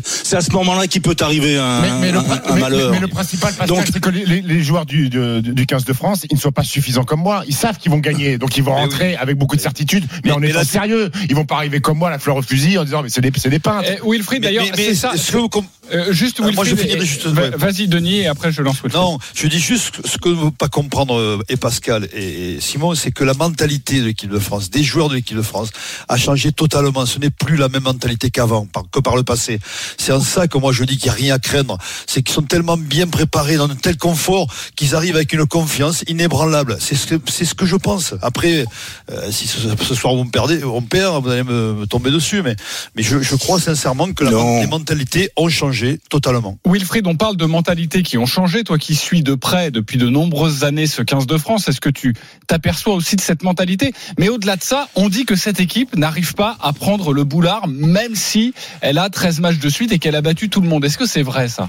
[0.04, 2.90] c'est à ce moment-là qu'il peut t'arriver un, Mais, mais le, un- un mais- malheur.
[2.92, 3.52] mais le principal,
[3.92, 7.20] c'est que les, joueurs du, du 15 de France, ils ne soient pas suffisants comme
[7.20, 7.42] moi.
[7.46, 10.30] Ils savent qu'ils vont gagner, donc ils vont rentrer avec beaucoup de certitude, mais, Mais-
[10.32, 11.10] en mais étant là, sérieux.
[11.28, 13.32] Ils vont pas arriver comme moi, la fleur au fusil, en disant mais c'est des,
[13.36, 13.88] c'est des peintres.
[13.88, 15.12] Eh, Wilfried, d'ailleurs, c'est ça.
[15.48, 17.50] que vous Euh, juste Ah, moi, je Wilfried, finirai et- juste- va- ouais.
[17.56, 18.94] Vas-y, Denis, et après je lance Wilfried.
[18.94, 22.94] Non, je dis juste ce que ne veut pas comprendre euh, et Pascal et, Simon,
[22.94, 25.68] c'est que la mentalité de l'équipe de France, des joueurs de l'équipe de France,
[26.08, 27.04] a changé totalement.
[27.06, 29.58] Ce n'est plus la même mentalité qu'avant, que par le passé.
[29.98, 31.76] C'est en ça que moi je dis qu'il n'y a rien à craindre.
[32.06, 36.02] C'est qu'ils sont tellement bien préparés dans un tel confort qu'ils arrivent avec une confiance
[36.08, 36.78] inébranlable.
[36.80, 38.14] C'est ce que c'est ce que je pense.
[38.22, 38.64] Après,
[39.10, 42.10] euh, si ce, ce soir vous me perdez, on perd, vous allez me, me tomber
[42.10, 42.56] dessus, mais
[42.96, 45.73] mais je, je crois sincèrement que la, les mentalités ont changé.
[45.74, 46.58] Changé totalement.
[46.66, 48.64] Wilfried, on parle de mentalités qui ont changé.
[48.64, 51.90] Toi qui suis de près depuis de nombreuses années ce 15 de France, est-ce que
[51.90, 52.14] tu
[52.46, 53.92] t'aperçois aussi de cette mentalité?
[54.18, 57.66] Mais au-delà de ça, on dit que cette équipe n'arrive pas à prendre le boulard,
[57.68, 60.84] même si elle a 13 matchs de suite et qu'elle a battu tout le monde.
[60.84, 61.68] Est-ce que c'est vrai ça?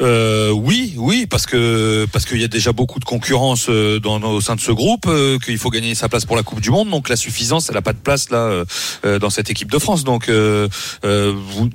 [0.00, 4.20] Euh, oui, oui, parce que parce qu'il y a déjà beaucoup de concurrence euh, dans,
[4.22, 6.70] au sein de ce groupe, euh, qu'il faut gagner sa place pour la Coupe du
[6.70, 8.64] Monde, donc la suffisance, elle n'a pas de place là
[9.04, 10.02] euh, dans cette équipe de France.
[10.02, 10.68] Donc, euh,
[11.04, 11.68] euh, vous-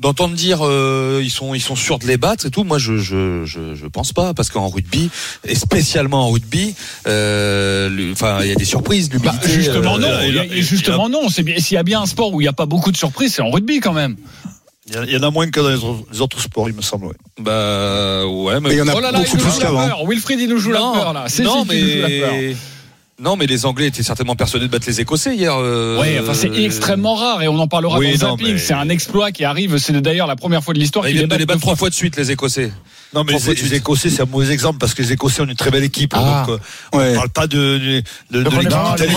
[0.00, 2.96] d'entendre dire euh, ils sont ils sont sûrs de les battre et tout, moi je
[2.98, 5.10] je je, je pense pas, parce qu'en rugby
[5.44, 6.74] et spécialement en rugby,
[7.06, 9.34] euh, enfin il y a des surprises, Bah.
[9.44, 10.44] Justement euh, non.
[10.54, 11.28] justement non.
[11.28, 11.58] C'est bien.
[11.58, 13.42] S'il y a bien un sport où il n'y a pas beaucoup de surprises, c'est
[13.42, 14.16] en rugby quand même.
[14.88, 17.06] Il y en a- moins que dans les autres, sports, il me semble.
[17.06, 17.14] ouais.
[17.38, 19.86] Bah ouais, mais il y en a oh là beaucoup plus joue la qu'avant.
[19.86, 20.04] peur.
[20.08, 21.24] Wilfried, il nous joue non, la peur là.
[21.28, 22.32] C'est non, Gilles qui nous joue la peur.
[22.32, 22.56] mais
[23.20, 25.54] non, mais les Anglais étaient certainement persuadés de battre les Écossais hier.
[25.56, 28.52] euh, Oui, enfin c'est extrêmement rare et on en parlera Oui, dans non, Zapping.
[28.54, 29.76] mais- C'est un exploit qui arrive.
[29.78, 31.76] C'est d'ailleurs la première fois de l'histoire Ils qu'il viennent de les battent battre trois
[31.76, 32.72] fois de suite, les Écossais.
[33.12, 33.74] Non, mais les.
[33.74, 36.14] Écossais, c'est un mauvais exemple parce que les Écossais ont une très belle équipe.
[36.16, 36.44] Ah.
[36.46, 36.60] Donc,
[36.94, 37.10] euh, Ouais.
[37.12, 39.14] on parle pas de, l'équipe d'Italie.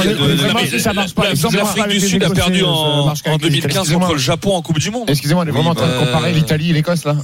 [1.53, 2.69] L'Afrique du Sud a perdu en,
[3.07, 3.99] en qu'avec les 2015 Excusez-moi.
[4.01, 5.09] contre le Japon en Coupe du Monde.
[5.09, 7.15] Excusez-moi, on est vraiment en train de bah, comparer l'Italie et l'Écosse là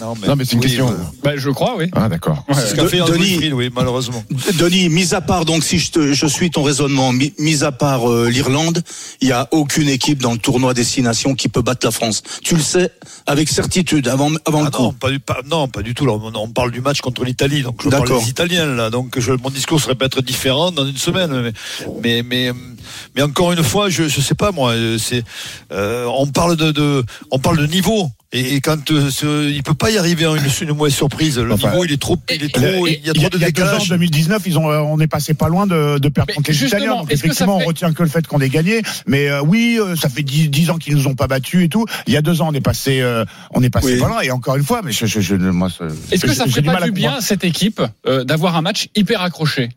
[0.00, 0.88] Non, mais, c'est une oui, question.
[0.90, 1.86] euh, Bah, je crois, oui.
[1.92, 2.44] Ah, d'accord.
[2.52, 3.24] Ce qu'a fait Denis.
[3.38, 4.24] Wilfried, oui, malheureusement.
[4.58, 7.70] Denis, mis à part, donc si je, te- je suis ton raisonnement, mis, mis à
[7.72, 8.82] part euh, l'Irlande,
[9.20, 12.22] il n'y a aucune équipe dans le tournoi Destination qui peut battre la France.
[12.42, 12.90] Tu le sais
[13.26, 16.06] avec certitude avant, avant Ah le non, pas du, pas, non, pas du tout.
[16.06, 18.20] Là, on, on parle du match contre l'Italie, donc je parle D'accord.
[18.22, 18.90] des Italiens là.
[18.90, 21.52] Donc je, mon discours serait peut-être différent dans une semaine, mais
[22.02, 22.52] mais mais,
[23.16, 24.72] mais encore une fois, je je sais pas moi.
[24.72, 25.22] euh, C'est
[25.72, 28.10] euh, on parle de, de on parle de niveau.
[28.36, 31.38] Et, et quand euh, ce, il peut pas y arriver en une, une mauvaise surprise,
[31.38, 33.42] le Enfin, niveau il est trop, il est trop, il y a trop de il
[33.42, 33.88] y a deux ans, en décalage.
[33.90, 36.64] 2019, ils ont, euh, on est passé pas loin de, de perdre Mais contre les
[36.64, 36.96] Italiens.
[36.96, 38.82] Donc effectivement, fait- on retient que le fait qu'on ait gagné.
[39.06, 41.68] Mais euh, oui, euh, ça fait dix, dix ans qu'ils nous ont pas battus et
[41.68, 41.86] tout.
[42.08, 44.00] Il y a deux ans, on est passé, euh, on est passé Oui.
[44.00, 44.20] pas loin.
[44.22, 45.68] Et encore une fois, mais je, je, je- moi,
[46.10, 47.22] Est-ce que ça ferait pas du bien à comprendre.
[47.28, 49.68] cette équipe euh, d'avoir un match hyper accroché?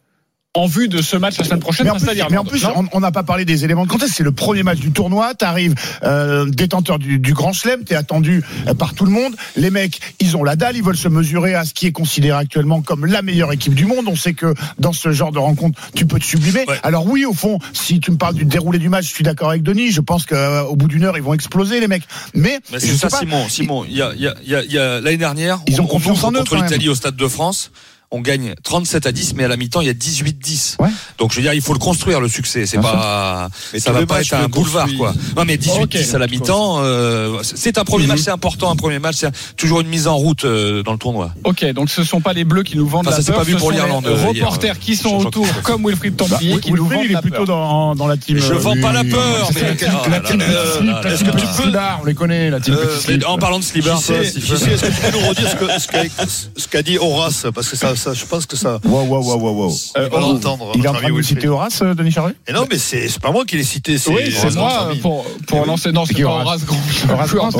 [0.57, 2.99] En vue de ce match la semaine prochaine Mais en plus, mais en plus, on-
[2.99, 4.15] n'a pas parlé des éléments de contexte.
[4.17, 5.33] C'est le premier match du tournoi.
[5.35, 7.83] T'arrives euh, détenteur du, du Grand Chelem.
[7.83, 9.35] T'es attendu euh, par tout le monde.
[9.55, 10.75] Les mecs, ils ont la dalle.
[10.75, 13.85] Ils veulent se mesurer à ce qui est considéré actuellement comme la meilleure équipe du
[13.85, 14.05] monde.
[14.07, 16.65] On sait que dans ce genre de rencontre, tu peux te sublimer.
[16.67, 16.79] Ouais.
[16.83, 19.49] Alors oui, au fond, si tu me parles du déroulé du match, je suis d'accord
[19.51, 19.91] avec Denis.
[19.91, 22.03] Je pense qu'au bout d'une heure, ils vont exploser les mecs.
[22.33, 23.47] Mais, Mais je c'est ça, pas, Simon.
[23.49, 25.59] Simon, il y a, il y a, il y a, il y a- l'année dernière,
[25.67, 27.71] Ils ont on, on confiance en eux, contre l'Italie au Stade de France.
[28.09, 30.77] On gagne 37 à 10, mais à la mi-temps, il y a 18-10.
[30.79, 30.87] Ouais.
[31.17, 32.65] Donc, je veux dire, il faut le construire, le succès.
[32.65, 35.13] C'est pas, Mais ça va pas être un le boulevard, quoi.
[35.35, 36.15] Non, mais 18-10 Ok.
[36.15, 38.11] à la mi-temps, euh, c'est un premier Mhm.
[38.11, 40.97] match, c'est important, un premier match, c'est toujours une mise en route euh, dans le
[40.97, 41.33] tournoi.
[41.43, 43.41] Ok, donc ce sont pas les Bleus qui nous vendent Enfin, la ça s'est peur,
[43.41, 46.15] pas vu ce pour sont les euh, hier, reporters euh, qui sont autour, comme Wilfried
[46.15, 48.37] bah, Templier, qui nous vendent il est plutôt dans, dans la team.
[48.37, 49.69] Je euh, vends pas la peur, C'est mais
[50.11, 51.53] la team, Ah, Petit là.
[51.53, 55.19] Slibard, on les connaît, la team Euh, en parlant de Slibar, est-ce que tu peux
[55.19, 56.03] nous redire ce que- ce qu'a
[56.55, 58.79] ce qu'a dit Horace Parce que ça, ça, je pense que ça.
[58.85, 59.75] Wow, wow, wow, wow, wow.
[59.97, 60.71] il va l'entendre.
[60.75, 62.33] Il est en train de citer Horace, euh, Denis Charvet?
[62.47, 63.97] Et non, mais c'est pas moi qui l'ai cité.
[64.07, 65.67] Oui, c'est moi pour, pour Oui.
[65.67, 65.91] lancer.
[65.91, 67.51] Non, c'est Horace Grand.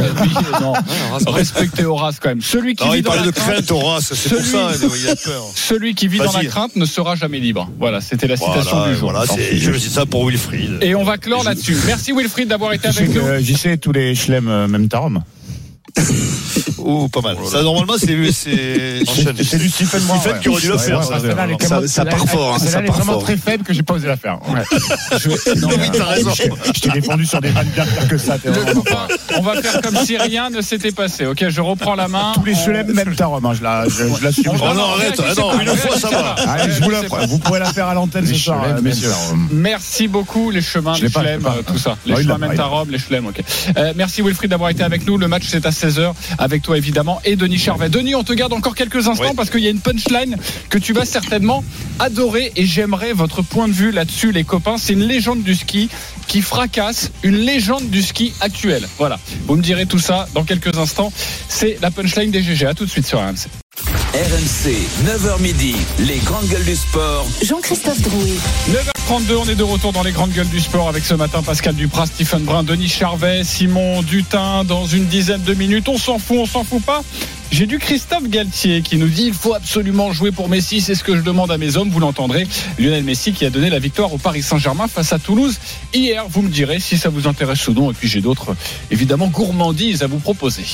[1.27, 2.41] Respectez Horace quand même.
[2.41, 4.13] Celui qui Non, vit il dans la de crainte, crainte, Horace.
[4.13, 5.43] C'est pour Celui- ça, il a peur.
[5.55, 7.69] celui qui vit dans la crainte ne sera jamais libre.
[7.79, 9.11] Voilà, c'était la citation du jour.
[9.11, 10.79] voilà, je dis ça pour Wilfried.
[10.81, 11.77] Et on va clore là-dessus.
[11.85, 13.21] Merci Wilfried d'avoir été avec nous.
[13.39, 15.23] j'y sais tous les chelem euh, même tarom.
[16.79, 17.35] Oh, pas mal.
[17.51, 20.21] Ça, normalement, c'est c'est du Stephen Moore.
[20.21, 22.05] Stephen qui aurait dû le faire, ça.
[22.05, 23.23] part fort, hein, ça part vraiment fort.
[23.23, 24.39] très faible que j'ai pas osé la faire.
[24.49, 24.61] Ouais.
[25.57, 26.31] Non, Oui, t'as raison.
[26.33, 28.37] Je t'ai défendu sur des vannes bien pires que ça.
[29.37, 31.25] on va faire comme si rien ne s'était passé.
[31.25, 32.31] Ok, je reprends la main.
[32.35, 34.43] Tous les chelem même tarom, hein, je la- je- je l'assume.
[34.53, 36.35] Oh non, arrête, ah non, une fois, ça va.
[36.47, 37.01] Allez, je vous la.
[37.27, 39.09] Vous pourrez la faire à l'antenne ce soir, euh, messieurs.
[39.51, 41.21] Merci beaucoup les chemins, les pas.
[41.23, 41.97] euh, tout ça.
[42.05, 42.65] Les Ah, chemins mènent à.
[42.65, 43.41] Rome, les chelem, ok.
[43.77, 45.17] Euh, merci Wilfried d'avoir été avec nous.
[45.17, 47.89] Le match c'est à 16h avec toi évidemment et Denis Charvet.
[47.89, 49.35] Denis, on te garde encore quelques instants Oui.
[49.35, 50.37] parce qu'il y a une punchline
[50.69, 51.63] que tu vas certainement
[51.99, 54.77] adorer et j'aimerais votre point de vue là-dessus les copains.
[54.77, 55.89] C'est une légende du ski
[56.27, 58.87] qui fracasse une légende du ski actuelle.
[58.97, 59.19] Voilà.
[59.47, 61.11] Vous me direz tout ça dans quelques instants.
[61.47, 62.65] C'est la punchline des GG.
[62.65, 63.47] À tout de suite sur RMC.
[64.17, 64.73] RMC,
[65.05, 67.27] 9h midi, les grandes gueules du sport.
[67.43, 68.33] Jean-Christophe Drouet.
[68.71, 71.75] 9h32, on est de retour dans les grandes gueules du sport avec ce matin Pascal
[71.75, 75.87] Duprat, Stephen Brun, Denis Charvet, Simon Dutin dans une dizaine de minutes.
[75.87, 77.03] On s'en fout, on s'en fout pas.
[77.51, 81.03] J'ai du Christophe Galtier qui nous dit il faut absolument jouer pour Messi, c'est ce
[81.03, 82.47] que je demande à mes hommes, vous l'entendrez.
[82.79, 85.59] Lionel Messi qui a donné la victoire au Paris Saint-Germain face à Toulouse
[85.93, 86.25] hier.
[86.27, 87.91] Vous me direz si ça vous intéresse ou non.
[87.91, 88.55] Et puis j'ai d'autres,
[88.89, 90.65] évidemment, gourmandises à vous proposer.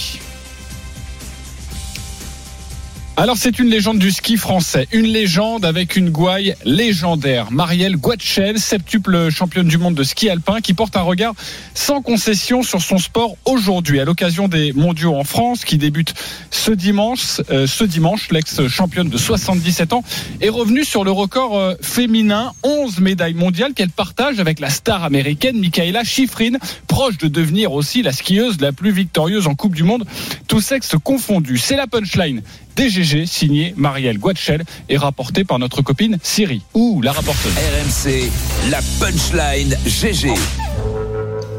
[3.24, 7.52] Alors c'est une légende du ski français, une légende avec une gouaille légendaire.
[7.54, 11.34] Marielle Guatchel, septuple championne du monde de ski alpin, qui porte un regard
[11.74, 14.02] sans concession sur son sport aujourd'hui.
[14.02, 16.14] À l'occasion des mondiaux en France, qui débutent
[16.52, 20.04] ce dimanche, euh, ce dimanche, l'ex-championne de 77 ans
[20.42, 25.06] est revenue sur le record euh, féminin, 11 médailles mondiales qu'elle partage avec la star
[25.06, 26.58] américaine Michaela Schifrin,
[26.90, 30.04] proche de devenir aussi la skieuse la plus victorieuse en Coupe du Monde,
[30.50, 31.58] tous sexes confondus.
[31.58, 32.42] C'est la punchline
[32.76, 36.62] DGG signée Marielle Guatchel et rapportée par notre copine Siri.
[36.74, 37.54] Ouh, la rapporteuse.
[37.54, 38.30] RMC,
[38.70, 40.34] la punchline GG.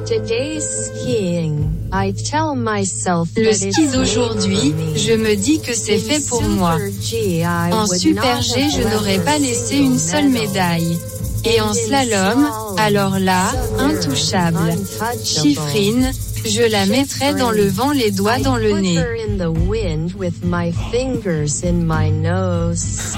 [0.06, 1.70] Today's skiing.
[1.90, 6.76] I tell myself Le ski d'aujourd'hui, je me dis que c'est fait pour moi.
[7.72, 10.98] En super G, je n'aurais pas laissé une seule médaille.
[11.46, 14.58] Et en slalom, alors là, intouchable.
[15.22, 16.10] Chiffrine,
[16.44, 18.98] je la mettrais dans le vent les doigts dans le nez.
[18.98, 23.14] in the wind with my fingers in my nose.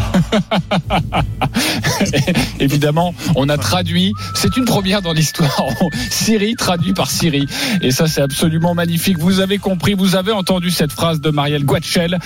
[2.60, 4.12] Évidemment, on a traduit.
[4.34, 5.68] C'est une première dans l'histoire.
[6.10, 7.46] Siri traduit par Siri.
[7.80, 9.18] Et ça, c'est absolument magnifique.
[9.18, 12.18] Vous avez compris, vous avez entendu cette phrase de Marielle Guatchel.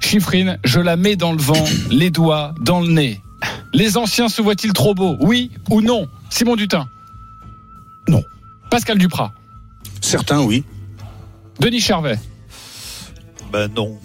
[0.00, 3.22] Chiffrine, je la mets dans le vent, les doigts dans le nez.
[3.72, 5.16] Les anciens se voient-ils trop beaux?
[5.20, 6.08] Oui ou non?
[6.28, 6.88] Simon Dutin?
[8.08, 8.22] Non.
[8.70, 9.32] Pascal Duprat?
[10.00, 10.64] Certains, oui.
[11.60, 12.18] Denis Charvet?
[13.52, 13.98] Ben non.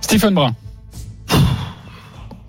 [0.00, 0.54] Stephen Brun?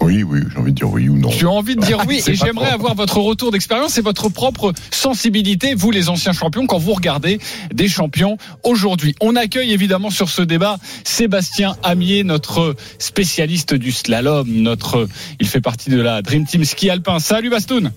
[0.03, 1.29] Oui, oui, j'ai envie de dire oui ou non.
[1.29, 4.73] As envie de dire oui C'est et j'aimerais avoir votre retour d'expérience et votre propre
[4.91, 7.39] sensibilité, vous les anciens champions, quand vous regardez
[7.73, 9.15] des champions aujourd'hui.
[9.21, 15.07] On accueille évidemment sur ce débat Sébastien Amier, notre spécialiste du slalom, notre,
[15.39, 17.19] il fait partie de la Dream Team Ski Alpin.
[17.19, 17.93] Salut Bastoun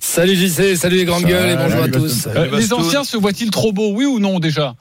[0.00, 2.08] Salut JC, salut les grandes gueules et bonjour à Bastoun.
[2.08, 2.28] tous.
[2.28, 4.74] Euh, Les anciens se voient-ils trop beaux, oui ou non déjà?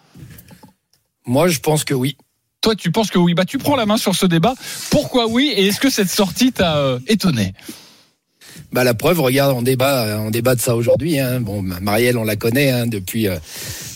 [1.27, 2.17] Moi je pense que oui.
[2.61, 4.55] Toi tu penses que oui, bah tu prends la main sur ce débat.
[4.89, 7.53] Pourquoi oui et est-ce que cette sortie t'a euh, étonné?
[8.71, 11.19] Bah la preuve, regarde, on débat, on débat de ça aujourd'hui.
[11.19, 11.39] Hein.
[11.39, 13.37] Bon, Marielle, on la connaît hein, depuis euh,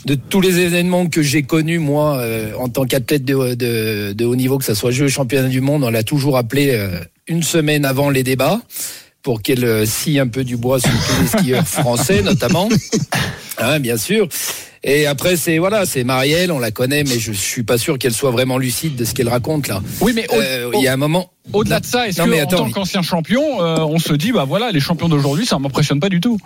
[0.05, 4.25] de tous les événements que j'ai connus moi euh, en tant qu'athlète de, de, de
[4.25, 7.43] haut niveau, que ça soit Jeux championnat du monde, on l'a toujours appelé euh, une
[7.43, 8.61] semaine avant les débats
[9.23, 12.69] pour qu'elle scie un peu du bois sur tous les skieurs français notamment,
[13.57, 14.27] hein, bien sûr.
[14.83, 18.13] Et après c'est voilà, c'est Marielle, on la connaît, mais je suis pas sûr qu'elle
[18.13, 19.81] soit vraiment lucide de ce qu'elle raconte là.
[20.01, 21.31] Oui, mais Euh, il y a un moment.
[21.53, 23.99] Au-delà de ça, est-ce Non, que mais en attends, tant mais- qu'ancien champion, euh, on
[23.99, 26.37] se dit bah voilà, les champions d'aujourd'hui, ça m'impressionne pas du tout.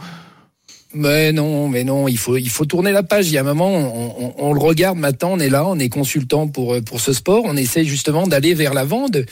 [0.98, 3.28] Mais non, mais non, il faut il faut tourner la page.
[3.28, 5.78] Il y a un moment, on, on- on le regarde maintenant, on est là, on
[5.78, 9.26] est consultant pour euh, pour ce sport, on essaie justement d'aller vers l'avant, de,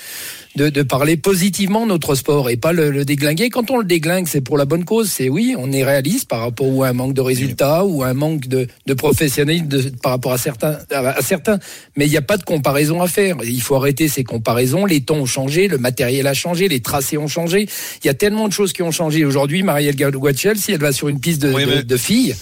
[0.56, 3.50] de de parler positivement de notre sport et pas le, le déglinguer.
[3.50, 5.10] Quand on le déglingue, c'est pour la bonne cause.
[5.12, 8.08] C'est oui, on est réaliste par rapport ou à un manque de résultats ou à
[8.10, 11.60] un manque de de professionnalisme de- par rapport à certains à, certains.
[11.98, 13.38] Mais il n'y a pas de comparaison à faire.
[13.44, 14.86] Il faut arrêter ces comparaisons.
[14.86, 17.68] Les temps ont changé, le matériel a changé, les tracés ont changé.
[18.04, 19.64] Il y a tellement de choses qui ont changé aujourd'hui.
[19.64, 22.36] Marielle Guatchel, si elle va sur une piste de, Oui, de- mais- de filles,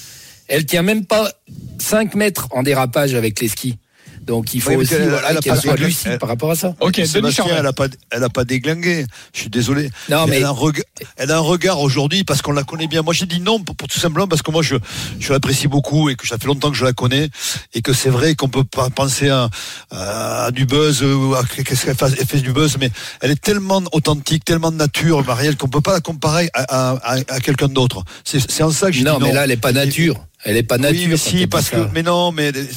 [0.47, 1.31] elle tient même pas
[1.79, 3.77] 5 mètres en dérapage avec les skis.
[4.21, 6.55] Donc il faut Oui, aussi elle- voilà, qu'elle pas soit lucide Elle- par rapport à
[6.55, 6.75] ça.
[6.79, 9.05] Ok, Denis elle a pas, elle a pas déglingué.
[9.33, 9.89] Je suis désolé.
[10.09, 10.83] Non, mais- elle, a un regard,
[11.17, 13.01] elle a un regard aujourd'hui parce qu'on la connaît bien.
[13.01, 14.75] Moi, j'ai dit non pour, pour tout simplement parce que moi, je,
[15.19, 17.29] je l'apprécie beaucoup et que ça fait longtemps que je la connais
[17.73, 19.49] et que c'est vrai qu'on peut pas penser à,
[19.89, 23.81] à du buzz ou à qu'est-ce qu'elle fait, fait du buzz, mais elle est tellement
[23.91, 27.67] authentique, tellement de nature, Marielle, qu'on peut pas la comparer à, à, à, à quelqu'un
[27.67, 28.03] d'autre.
[28.23, 29.27] C'est, en ça que j'ai Non, dit non.
[29.27, 30.15] mais là, elle est pas nature.
[30.43, 30.99] Elle est pas nature.
[31.01, 32.67] Oui, mais si, parce que, mais non, mais elle,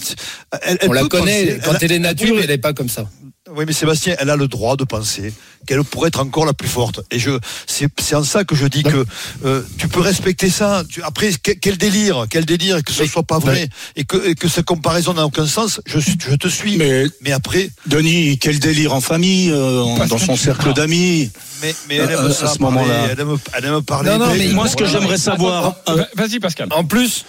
[0.81, 1.57] elle on la connaît.
[1.57, 1.61] penser.
[1.65, 3.09] quand elle est nature, oui, mais- elle est pas comme ça.
[3.57, 5.33] Oui, mais Sébastien, elle a le droit de penser
[5.67, 7.01] qu'elle pourrait être encore la plus forte.
[7.11, 7.31] Et je,
[7.67, 9.05] c'est, c'est en ça que je dis que
[9.45, 10.83] euh, tu peux respecter ça.
[10.89, 14.29] Tu- après, que- quel délire, quel délire, et que ce soit pas vrai, et que,
[14.29, 15.81] et que cette comparaison n'a aucun sens.
[15.87, 16.77] Je, je te suis.
[16.77, 21.31] Mais, Mais après, Denis, quel délire en famille, euh, dans son cercle d'amis.
[21.63, 23.09] mais, mais elle aime Euh, à ça ce moment-là.
[23.11, 24.11] Elle aime, elle aime parler.
[24.11, 26.69] Non, non, Mais moi, ce que j'aimerais savoir, euh, Va- Vas-y Pascal.
[26.73, 27.25] En plus,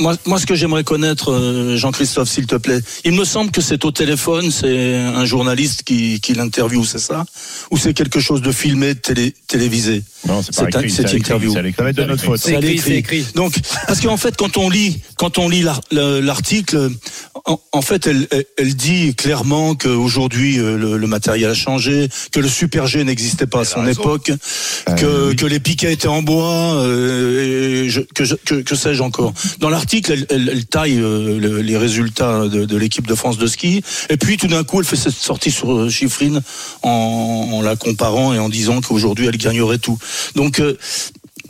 [0.00, 3.60] moi, moi, ce que j'aimerais connaître, euh, Jean-Christophe, s'il te plaît, il me semble que
[3.60, 7.24] c'est au téléphone, c'est un journaliste qui, qui l'interviewe, c'est ça?
[7.70, 10.02] Ou c'est quelque chose de filmé, télé, télévisé?
[10.26, 10.90] Non, c'est pas écrit.
[10.90, 11.52] cette interview.
[11.54, 12.40] Ça va être de notre faute.
[12.40, 12.54] C'est
[12.96, 13.26] écrit.
[13.34, 13.54] Donc,
[13.86, 16.90] parce qu'en fait, quand on lit, quand on lit l'ar- le- l'article,
[17.46, 22.08] en, en fait, elle, elle- elle dit clairement qu'aujourd'hui euh, le, le matériel a changé,
[22.32, 24.32] que le Super G n'existait pas à son époque,
[24.86, 25.36] que, Euh, oui.
[25.36, 29.32] que les piquets étaient en bois, euh, et je- que, je- que, que sais-je encore.
[29.58, 33.82] Dans l'article, elle, taille euh, le- les résultats de, de l'équipe de France de ski,
[34.08, 36.40] et puis tout d'un coup, elle fait cette sortie sur euh, Chiffrine
[36.82, 39.98] en, en la comparant et en disant qu'aujourd'hui, elle gagnerait tout.
[40.36, 40.76] Donc euh,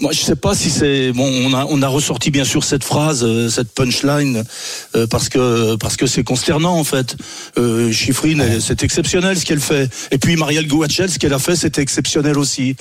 [0.00, 1.30] Moi, je sais pas si c'est bon.
[1.44, 4.44] On a on a ressorti bien sûr cette phrase, euh, cette punchline,
[4.96, 7.16] euh, parce que parce que c'est consternant en fait.
[7.58, 9.90] Euh, Chiffrine, c'est exceptionnel ce qu'elle fait.
[10.10, 12.76] Et puis Marielle Gouachel, ce qu'elle a fait, c'était exceptionnel aussi.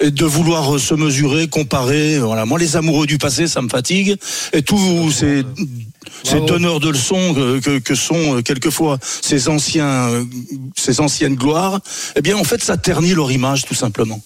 [0.00, 2.44] Et de vouloir euh, se mesurer, comparer, voilà.
[2.44, 4.16] Moi, les amoureux du passé, ça me fatigue.
[4.52, 5.44] Et tous ces
[6.22, 10.24] ces donneurs de leçons que, que, que sont euh, quelquefois ces anciens euh,
[10.76, 11.80] ces anciennes gloires,
[12.16, 14.20] eh bien en fait, ça ternit leur image tout simplement.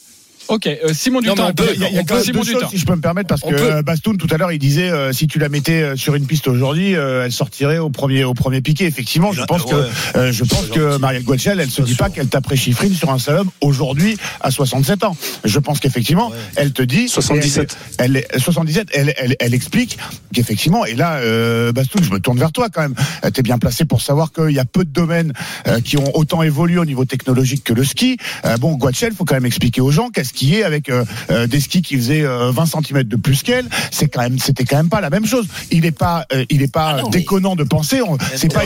[0.49, 1.47] Ok, euh, Simon Dutin.
[1.49, 2.69] on peut- Il y a, y a Simon deux choses, Dutin.
[2.71, 3.73] si je peux me permettre, parce On que peut.
[3.77, 6.49] euh, Bastoun tout à l'heure il disait euh, si tu la mettais sur une piste
[6.49, 8.85] aujourd'hui, euh, elle sortirait au premier au premier piqué.
[8.87, 9.87] Effectivement, je pense que ouais.
[10.17, 13.19] euh, je pense que Marielle Guachel, elle se dit pas qu'elle taperait Chiffrine sur un
[13.19, 15.17] slalom aujourd'hui à 67 ans.
[15.45, 17.77] Je pense qu'effectivement, elle te dit 77.
[17.99, 19.99] Elle, elle- 77, elle, elle, elle explique
[20.35, 22.95] qu'effectivement, et là, euh, Bastoun, je me tourne vers toi quand même.
[23.25, 25.33] Euh, T'es bien placé pour savoir qu'il y a peu de domaines
[25.67, 28.19] euh, qui ont autant évolué au niveau technologique que le ski.
[28.45, 31.61] Euh, bon, Guachel, faut quand même expliquer aux gens qu'est-ce est avec euh, euh, des
[31.61, 33.67] skis qui faisaient euh, 20 cm de plus qu'elle.
[33.91, 35.47] C'est quand même, c'était quand même pas la même chose.
[35.71, 38.01] Il est pas, euh, il est pas Ah non, déconnant de penser.
[38.37, 38.63] C'est pas,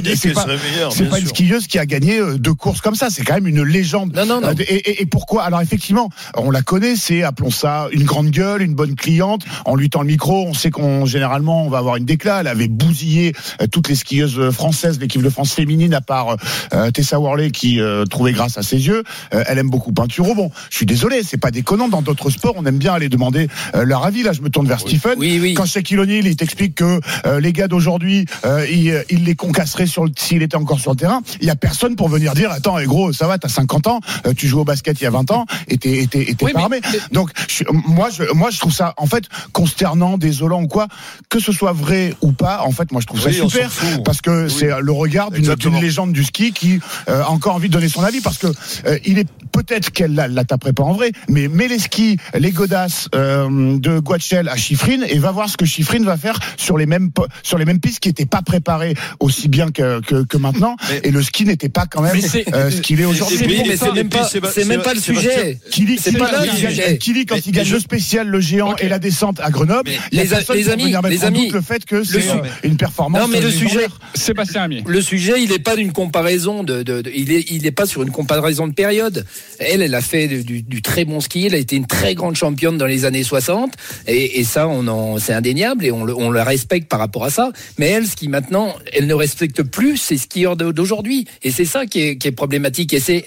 [0.90, 3.08] c'est une skieuse qui a gagné euh, deux courses comme ça.
[3.10, 4.14] C'est quand même une légende.
[4.14, 4.48] Non, non, non.
[4.48, 5.44] Euh, Et, et- et pourquoi?
[5.44, 9.42] Alors effectivement, on la connaît, c'est appelons ça une grande gueule, une bonne cliente.
[9.64, 12.40] En lui tend le micro, on sait qu'on généralement on va avoir une déclat.
[12.40, 16.36] Elle avait bousillé euh, toutes les skieuses françaises, l'équipe de France féminine, à part
[16.72, 19.02] euh, Tessa Worley qui euh, trouvait grâce à ses yeux.
[19.34, 20.34] Euh, elle aime beaucoup Pinturo.
[20.34, 21.88] Bon, je suis désolé, c'est pas déconnant.
[21.88, 24.22] Dans d'autres sports, on aime bien aller demander euh, leur avis.
[24.22, 25.14] Là, je me tourne vers Stephen.
[25.18, 25.54] Oui, oui.
[25.54, 29.86] Quand Shaquille O'Neal, il t'explique que euh, les gars d'aujourd'hui, euh, il, il les concasserait
[29.86, 31.22] sur le, s'il était encore sur le terrain.
[31.40, 34.00] Il y a personne pour venir dire, attends, eh, gros, ça va, t'as 50 ans,
[34.26, 36.34] euh, tu joues au basket il y a 20 ans, et t'es, et t'es, et
[36.34, 36.80] t'es Oui, pas armé.
[36.92, 40.86] mais- Donc, je, moi, je, moi, je trouve ça, en fait, consternant, désolant ou quoi,
[41.30, 42.62] que ce soit vrai ou pas.
[42.64, 43.70] En fait, moi, je trouve ça super
[44.04, 47.72] parce que c'est le regard d'une, légende du ski qui euh, a encore envie de
[47.72, 48.46] donner son avis parce que
[48.86, 52.50] euh, il est peut-être qu'elle la, la taperait pas en vrai, mais les skis, les
[52.50, 56.78] godasses euh, de Guachel à Chiffrine et va voir ce que Chiffrine va faire sur
[56.78, 57.10] les mêmes
[57.42, 61.00] sur les mêmes pistes qui n'étaient pas préparées aussi bien que, que, que maintenant Mais-
[61.04, 62.16] et le ski n'était pas quand même
[62.54, 63.38] euh, ce qu'il est aujourd'hui.
[63.38, 65.58] C'est Oui, bon, mais et c'est même pas, Séba- c'est même pas le sujet.
[65.70, 66.98] Kili, pas le sujet.
[66.98, 69.90] Kili, quand Mais- il gagne je- le spécial, le géant et la descente à Grenoble,
[70.12, 72.76] il y a les personne les amis, les amis, le fait que c'est euh, une
[72.76, 73.20] performance.
[73.20, 74.82] Non, mais le sujet, Sébastien Amier.
[74.86, 78.10] Le sujet, il n'est pas d'une comparaison de, il est, il est pas sur une
[78.10, 79.24] comparaison de période.
[79.58, 81.35] Elle, elle a fait du, du très bon ski.
[81.44, 83.74] Elle a été une très grande championne dans les années 60.
[84.06, 87.52] Et, ça, on en, c'est indéniable et on, la respecte par rapport à ça.
[87.78, 91.26] Mais elle, ce qui maintenant, elle ne respecte plus ces skieurs d'aujourd'hui.
[91.42, 92.92] Et c'est ça qui est problématique.
[92.94, 93.26] Et c'est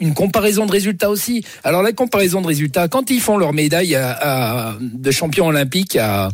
[0.00, 1.44] une comparaison de résultats aussi.
[1.62, 4.12] Alors la comparaison de résultats, quand ils font leur médaille à-
[4.70, 6.28] à- de champion olympique à,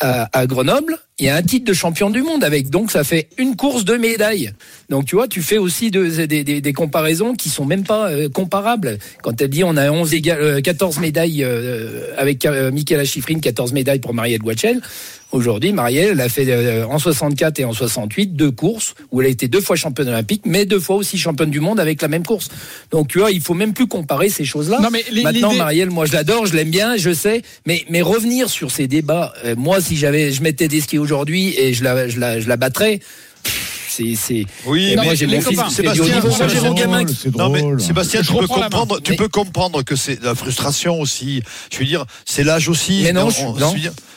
[0.00, 2.70] à, Grenoble, il y a un titre de champion du monde avec.
[2.70, 4.52] Donc ça fait une course de médailles.
[4.90, 8.08] Donc tu vois, tu fais aussi de- des, des- des comparaisons qui sont même pas
[8.10, 8.98] euh, comparables.
[9.22, 13.40] Quand elle dit on a 11 éga- euh, 14 médailles euh, avec euh, Michaela Schifrin,
[13.40, 14.80] 14 médailles pour Marielle Guachel.
[15.30, 19.26] Aujourd'hui, Marielle, elle a fait euh, en 64 et en 68 deux courses où elle
[19.26, 22.08] a été deux fois championne olympique, mais deux fois aussi championne du monde avec la
[22.08, 22.48] même course.
[22.90, 24.80] Donc tu vois, il faut même plus comparer ces choses-là.
[25.22, 28.86] Maintenant, Marielle, moi je l'adore, je l'aime bien, je sais, mais mais revenir sur ces
[28.88, 32.40] débats, euh, moi si j'avais, je mettais des skis aujourd'hui et je la je la
[32.40, 33.00] je la battrais.
[33.42, 34.46] pff, C'est, c'est...
[34.64, 37.04] Oui, mais moi j'ai mon fils Sébastien, j'ai mon gamin
[37.36, 37.82] Non mais.
[37.82, 41.42] Sébastien, Je tu peux comprendre, tu peux comprendre que c'est la frustration aussi.
[41.72, 43.00] Je veux dire, c'est l'âge aussi.
[43.02, 43.28] Mais non,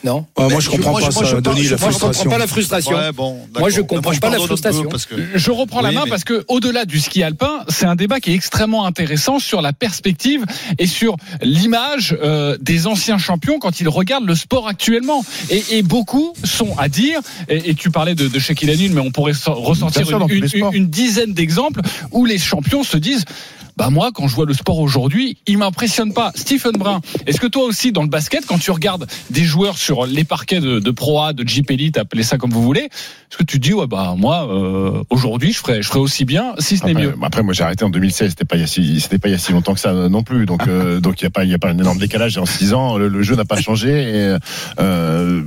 [0.03, 0.25] non.
[0.37, 2.29] moi, je comprends pas ça, Denis, la je comprends frustration.
[2.29, 2.91] pas la frustration.
[3.57, 4.89] Moi, je comprends pas la frustration.
[5.33, 8.35] Je reprends la main parce que au-delà du ski alpin, c'est un débat qui est
[8.35, 10.45] extrêmement intéressant sur la perspective
[10.77, 15.23] et sur l'image euh, des anciens champions quand ils regardent le sport actuellement.
[15.49, 19.33] Et, beaucoup sont à dire, et, tu parlais de, de Shaquille O'Neal, mais on pourrait
[19.71, 21.81] ressortir sûr, une, une- une dizaine d'exemples
[22.11, 23.25] où les champions se disent.
[23.77, 26.33] Bah moi, quand je vois le sport aujourd'hui, il m'impressionne pas.
[26.35, 30.05] Stephen Brun, est-ce que toi aussi, dans le basket, quand tu regardes des joueurs sur
[30.05, 33.37] les parquets de, de Pro A, de Jeep Elite, appelez ça comme vous voulez, est-ce
[33.37, 36.53] que tu te dis ouais bah moi euh, aujourd'hui je ferais je ferais aussi bien
[36.59, 37.15] si ce n'est mieux?
[37.23, 39.31] après, moi j'ai arrêté en 2016, c'était pas il y a si, c'était pas il
[39.31, 41.31] y a si longtemps que ça euh, non plus, donc euh, donc il y a
[41.31, 42.37] pas il y a pas un énorme décalage.
[42.37, 43.89] En six ans, le, le jeu n'a pas changé.
[43.89, 44.35] Et,
[44.81, 45.41] euh,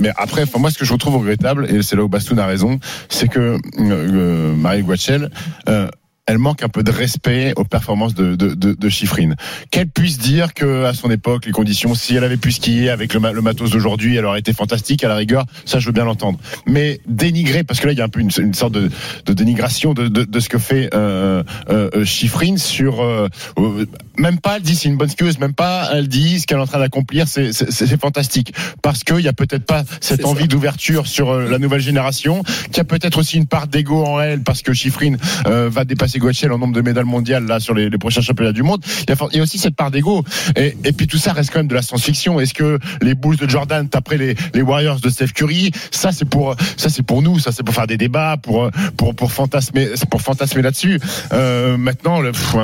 [0.00, 2.46] mais après, enfin, moi ce que je retrouve regrettable et c'est là où Bastoun a
[2.46, 2.78] raison,
[3.08, 5.30] c'est que euh, euh, Marie Guachel.
[5.68, 5.88] Euh,
[6.26, 9.36] elle manque un peu de respect aux performances de, de, de, de Chiffrine.
[9.70, 13.12] Qu'elle puisse dire que à son époque, les conditions, si elle avait pu skier avec
[13.12, 15.44] le, le matos d'aujourd'hui, elle aurait été fantastique à la rigueur.
[15.66, 16.38] Ça, je veux bien l'entendre.
[16.66, 18.90] Mais dénigrer, parce que là, il y a un peu une, une sorte de,
[19.26, 23.28] de dénigration de, de, de ce que fait euh, euh, euh, Chiffrine sur euh,
[24.16, 24.56] même pas.
[24.56, 25.90] Elle dit c'est une bonne skieuse, même pas.
[25.92, 28.54] Elle dit ce qu'elle est en train d'accomplir, c'est fantastique.
[28.80, 32.78] Parce qu'il y a peut-être pas cette envie d'ouverture sur euh, la nouvelle génération, qu'il
[32.78, 36.13] y a peut-être aussi une part d'ego en elle, parce que Chiffrine euh, va dépasser
[36.14, 38.82] dépasser Guachel en nombre de médailles mondiales là sur les, prochains championnats du monde.
[39.08, 40.24] Il y, a, aussi cette part d'ego.
[40.56, 42.40] Et, puis tout ça reste quand même de la science-fiction.
[42.40, 46.56] Est-ce que les Bulls de Jordan après les, Warriors de Steph Curry, ça c'est pour
[46.76, 50.22] ça c'est pour nous, ça c'est pour faire des débats, pour pour pour fantasmer pour
[50.22, 50.98] fantasmer là-dessus.
[51.32, 52.20] Euh, maintenant,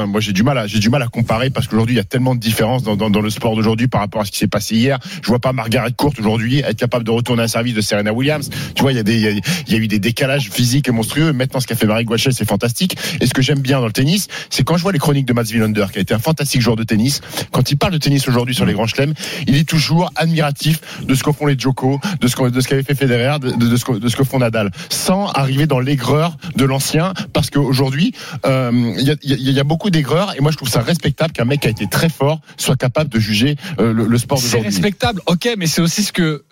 [0.06, 2.04] moi j'ai du mal à j'ai du mal à comparer parce qu'aujourd'hui il y a
[2.04, 4.98] tellement de différences dans, le sport d'aujourd'hui par rapport à ce qui s'est passé hier.
[5.22, 8.48] Je vois pas Margaret Court aujourd'hui être capable de retourner un service de Serena Williams.
[8.74, 11.32] Tu vois, il y a y a, eu des décalages physiques et monstrueux.
[11.32, 12.96] Maintenant, ce qu'a fait Marie Guachel, c'est fantastique.
[13.20, 15.32] Et ce que j'aime bien dans le tennis, c'est quand je vois les chroniques de
[15.32, 17.20] Mats Wilander, qui a été un fantastique joueur de tennis.
[17.52, 19.14] Quand il parle de tennis aujourd'hui sur les grands chelems,
[19.46, 22.36] il est toujours admiratif de ce que font les Djoko, de ce
[22.68, 26.64] qu'avait fait Federer, de, de, de ce que, font Nadal, sans arriver dans l'aigreur de
[26.64, 28.12] l'ancien, parce qu'aujourd'hui,
[28.46, 30.56] euh, il y, a, il y a- il y a beaucoup d'aigreur, et moi je
[30.56, 33.92] trouve ça respectable qu'un mec qui a été très fort soit capable de juger euh,
[33.92, 34.68] le, le sport C'est d'aujourd'hui.
[34.70, 36.44] respectable, ok, mais c'est aussi ce que.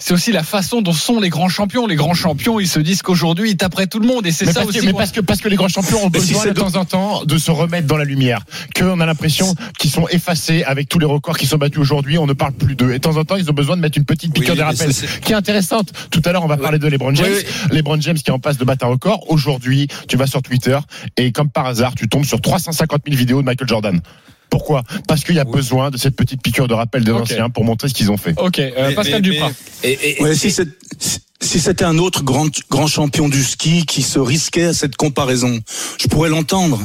[0.00, 1.86] C'est aussi la façon dont sont les grands champions.
[1.86, 4.26] Les grands champions, ils se disent qu'aujourd'hui, ils taperaient tout le monde.
[4.26, 4.80] Et c'est ça parce, aussi.
[4.80, 6.74] que, mais parce que parce que les grands champions ont si besoin c'est de temps
[6.76, 8.40] en temps de se remettre dans la lumière.
[8.74, 12.16] Qu'on a l'impression qu'ils sont effacés avec tous les records qui sont battus aujourd'hui.
[12.18, 12.90] On ne parle plus d'eux.
[12.90, 14.62] Et de temps en temps, ils ont besoin de mettre une petite piqûre Oui, de
[14.62, 14.90] rappel
[15.22, 15.92] qui est intéressante.
[16.10, 17.34] Tout à l'heure, on va parler de LeBron James.
[17.70, 19.30] LeBron James qui est en passe de battre un record.
[19.30, 20.78] Aujourd'hui, tu vas sur Twitter
[21.18, 24.00] et comme par hasard, tu tombes sur 350 000 vidéos de Michael Jordan.
[24.50, 27.64] Pourquoi Parce qu'il y a besoin de cette petite piqûre de rappel des anciens pour
[27.64, 28.34] montrer ce qu'ils ont fait.
[28.38, 29.52] Ok, euh, Mais- Pascal mais- Duprat.
[29.84, 30.68] Et, et- Ouais, si c'est-
[31.40, 35.58] si c'était un autre grand, grand champion du ski qui se risquait à cette comparaison,
[35.98, 36.80] je pourrais l'entendre.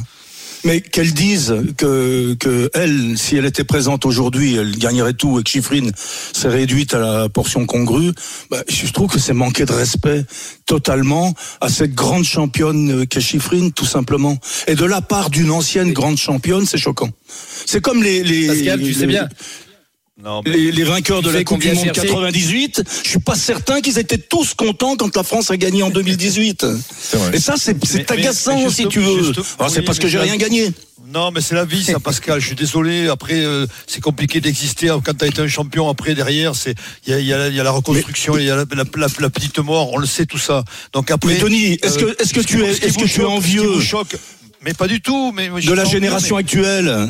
[0.66, 5.44] Mais qu'elle dise que, que elle, si elle était présente aujourd'hui, elle gagnerait tout et
[5.44, 5.92] que Chiffrine
[6.34, 8.12] s'est réduite à la portion congrue,
[8.50, 10.26] bah, je trouve que c'est manquer de respect
[10.66, 14.40] totalement à cette grande championne qu'est Chiffrine, tout simplement.
[14.68, 17.12] Et de la part d'une ancienne grande championne, c'est choquant.
[17.68, 19.30] C'est comme les, les, Pascal, tu les- sais bien.
[20.24, 23.36] Non, mais- les, les vainqueurs de la Coupe du Monde chercher 98, je suis pas
[23.36, 26.66] certain qu'ils étaient tous contents quand la France a gagné en 2018.
[26.98, 27.32] C'est vrai.
[27.36, 29.34] Et ça, c'est mais- agaçant, mais si tu veux.
[29.60, 30.72] Alors, c'est parce que j'ai rien gagné.
[31.14, 32.40] Non, mais c'est la vie, ça, Pascal.
[32.40, 33.10] Je suis désolé.
[33.10, 35.90] Après, euh, c'est compliqué d'exister quand tu as été un champion.
[35.90, 38.46] Après, derrière, c'est il y a, il y, a, il y a la reconstruction, il
[38.46, 39.92] y a la, la- la- la petite mort.
[39.94, 40.64] On le sait tout ça.
[40.94, 41.34] Donc après.
[41.34, 43.74] Mais est-ce que- est-ce que tu es- est-ce que tu es envieux
[44.62, 45.32] Mais pas du tout.
[45.34, 47.10] Mais De la génération actuelle?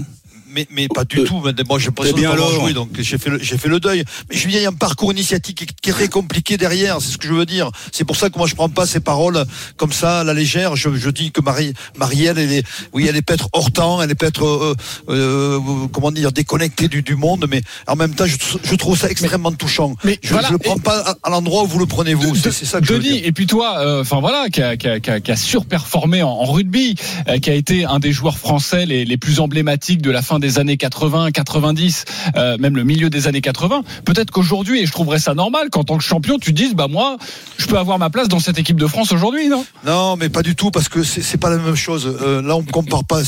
[0.56, 1.42] Mais, mais pas du tout.
[1.44, 3.68] Mais Moi, j'ai l'impression bien de pas alors joué, donc j'ai fait, le, j'ai fait
[3.70, 4.04] le deuil.
[4.30, 6.98] Mais je dire, il y a un parcours initiatique qui est- très compliqué derrière.
[7.02, 7.70] C'est ce que je veux dire.
[7.92, 9.44] C'est pour ça que moi, je prends pas ces paroles
[9.78, 10.76] comme ça à la légère.
[10.76, 14.12] Je, je dis que Marie, Marielle, elle est, oui, elle est peut-être hors temps, elle
[14.12, 14.76] est peut-être, euh,
[15.10, 15.60] euh,
[15.92, 17.46] comment dire, déconnectée du, du monde.
[17.50, 19.96] Mais en même temps, je, je trouve ça extrêmement touchant.
[20.04, 22.36] mais je, voilà, je le prends pas à, à l'endroit où vous le prenez vous.
[22.36, 23.26] C'est, ça que je veux Denis, dire.
[23.26, 26.24] et puis toi, euh, enfin voilà, qui a, qui a- qui a- qui a surperformé
[26.24, 26.96] en, en rugby,
[27.28, 30.40] euh, qui a été un des joueurs français les, les plus emblématiques de la fin
[30.40, 33.84] des années 80, 90, euh, même le milieu des années 80.
[34.06, 37.18] Peut-être qu'aujourd'hui, et je trouverais ça normal, qu'en tant que champion, tu dises, bah moi,
[37.58, 39.66] je peux avoir ma place dans cette équipe de France aujourd'hui, non?
[39.86, 42.18] Non, mais pas du tout, parce que c'est pas la même chose.
[42.22, 43.22] Euh, là, on compare pas.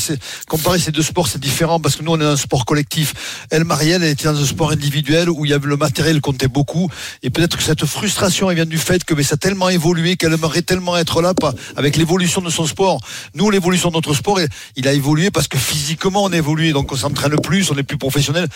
[0.48, 3.46] Comparer ces deux sports, c'est différent, parce que nous, on est dans un sport collectif.
[3.50, 6.48] Elle, Marielle, elle était dans un sport individuel où il y avait le matériel comptait
[6.48, 6.88] beaucoup,
[7.22, 10.16] et peut-être que cette frustration, elle vient du fait que mais ça a tellement évolué
[10.16, 13.00] qu'elle aimerait tellement être là, pas avec l'évolution de son sport.
[13.34, 14.38] Nous, l'évolution de notre sport,
[14.76, 17.82] il a évolué parce que physiquement, on a évolué, donc on s'entraîne plus, on est
[17.82, 18.46] plus professionnel.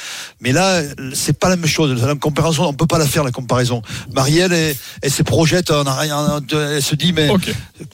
[0.41, 0.83] Mais là,
[1.15, 2.03] c'est pas la même chose.
[2.03, 3.83] La comparaison, on peut pas la faire la comparaison.
[4.15, 7.29] Marielle, elle, elle se projette, on a rien, elle se dit mais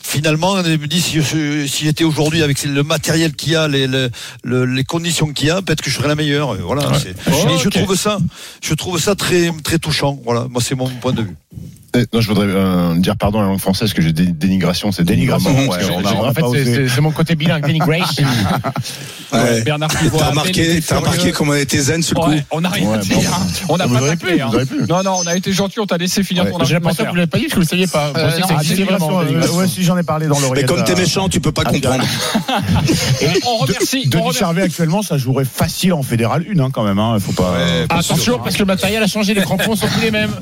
[0.03, 3.87] finalement, elle me dit si, si j'étais aujourd'hui avec le matériel qu'il y a, les,
[3.87, 4.09] les,
[4.43, 6.55] le- les conditions qu'il y a, peut-être que je serais la meilleure.
[6.57, 6.83] Voilà.
[7.59, 8.19] je trouve ça,
[8.63, 10.19] je trouve ça très très touchant.
[10.25, 10.47] Voilà.
[10.51, 11.37] Moi, c'est mon point de vue.
[11.97, 14.93] Eh, Non, je voudrais euh, dire pardon à la langue française que j'ai dé- dénigration,
[14.93, 18.27] c'est Dénigration, ouais, on a- on a en fait, c'est- mon côté bilingue, dénigration.
[19.31, 19.61] Ouais.
[19.61, 20.17] Bernard Pivot.
[20.17, 22.99] T'as remarqué, t'as remarqué comment elle était zen, ce coup Ouais, on n'a rien Ouais,
[23.01, 23.11] dit.
[23.11, 23.21] bon.
[23.21, 23.47] hein.
[23.69, 24.41] On n'a pas tapé.
[24.41, 24.51] hein.
[24.89, 27.11] Non, non, on a été gentil, on t'a laissé finir Ouais, ton J'ai l'impression que
[27.11, 28.11] vous l'avez pas dit parce que vous ne saviez pas.
[28.17, 30.67] Euh, euh, ouais, si j'en ai parlé dans Mais l'oreillette.
[30.67, 32.05] comme t'es euh, méchant, tu peux pas comprendre.
[33.47, 34.05] On remercie.
[34.07, 37.21] on Denis Charvet actuellement, ça jouerait facile en fédéral 1 hein, quand même.
[37.21, 37.55] Faut pas.
[37.91, 40.33] Attention, parce que le matériel a changé, les crampons sont plus les mêmes.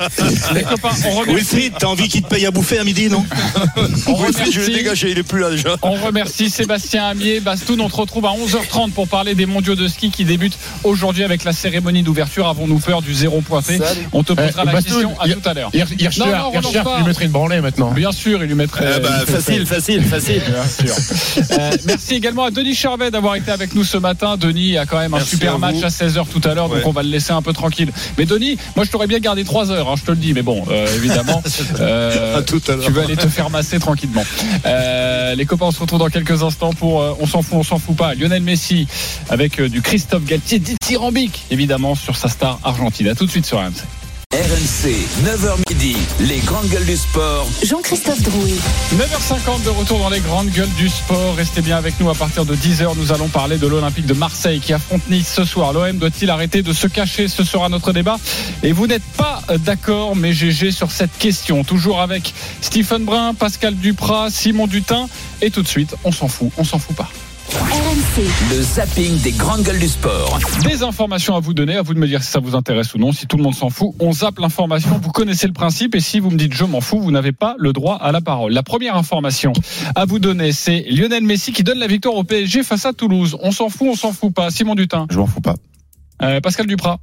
[0.00, 0.06] Euh,
[0.54, 1.34] Les copains, on remercie.
[1.34, 3.24] Wilfried, t'as envie qu'il te paye à bouffer à midi, non
[3.76, 4.72] On je l'ai remercie.
[4.72, 5.10] dégagé.
[5.10, 5.76] Il est plus là déjà.
[5.82, 7.80] On remercie Sébastien Amier, Bastoun.
[7.80, 11.44] On te retrouve à 11h30 pour parler des mondiaux de ski qui débutent aujourd'hui avec
[11.44, 12.46] la cérémonie d'ouverture.
[12.48, 13.78] Avons-nous peur du zéro pointé
[14.12, 15.70] On te posera Eh, la Bastoun, question à tout à l'heure.
[15.74, 16.24] Hirscher,
[16.98, 17.90] lui mettrait une branlée maintenant.
[17.92, 19.00] Bien sûr, il lui mettrait.
[19.00, 20.42] Bah, il mettrait- facile, facile, facile.
[21.52, 24.36] Euh, merci également à Denis Charvet d'avoir été avec nous ce matin.
[24.36, 27.02] Denis a quand même un super match à 16h tout à l'heure, donc on va
[27.02, 27.90] le laisser un peu tranquille.
[28.18, 30.42] Mais Denis, moi je t'aurais bien gardé 3 heures, hein, je te le dis, mais
[30.42, 31.42] bon, euh, évidemment,
[31.80, 34.24] euh, tout à tu vas aller te faire masser tranquillement.
[34.66, 37.78] Euh, les copains, on se retrouve dans quelques instants pour On s'en fout, on s'en
[37.78, 38.14] fout pas.
[38.14, 38.86] Lionel Messi
[39.28, 43.08] avec du Christophe Galtier dithyrambique, évidemment, sur sa star argentine.
[43.08, 43.84] À tout de suite sur RMC.
[44.32, 47.48] RMC, 9h midi, les grandes gueules du sport.
[47.64, 48.54] Jean-Christophe Drouet.
[48.94, 51.34] 9h50 de retour dans les grandes gueules du sport.
[51.34, 52.96] Restez bien avec nous à partir de 10h.
[52.96, 55.72] Nous allons parler de l'Olympique de Marseille qui affronte Nice ce soir.
[55.72, 58.18] L'OM doit-il arrêter de se cacher Ce sera notre débat.
[58.62, 61.64] Et vous n'êtes pas d'accord, mais GG sur cette question.
[61.64, 65.08] Toujours avec Stephen Brun, Pascal Duprat, Simon Dutin.
[65.42, 67.10] Et tout de suite, on s'en fout, on s'en fout pas.
[67.52, 68.22] RMC.
[68.50, 70.38] Le zapping des grandes gueules du sport.
[70.62, 72.98] Des informations à vous donner, à vous de me dire si ça vous intéresse ou
[72.98, 73.10] non.
[73.10, 75.00] Si tout le monde s'en fout, on zappe l'information.
[75.02, 77.56] Vous connaissez le principe et si vous me dites je m'en fous, vous n'avez pas
[77.58, 78.52] le droit à la parole.
[78.52, 79.52] La première information
[79.96, 83.36] à vous donner, c'est Lionel Messi qui donne la victoire au PSG face à Toulouse.
[83.42, 84.50] On s'en fout, on s'en fout pas.
[84.50, 85.06] Simon Dutin.
[85.10, 85.56] Je m'en fous pas.
[86.22, 87.00] Euh, Pascal Duprat.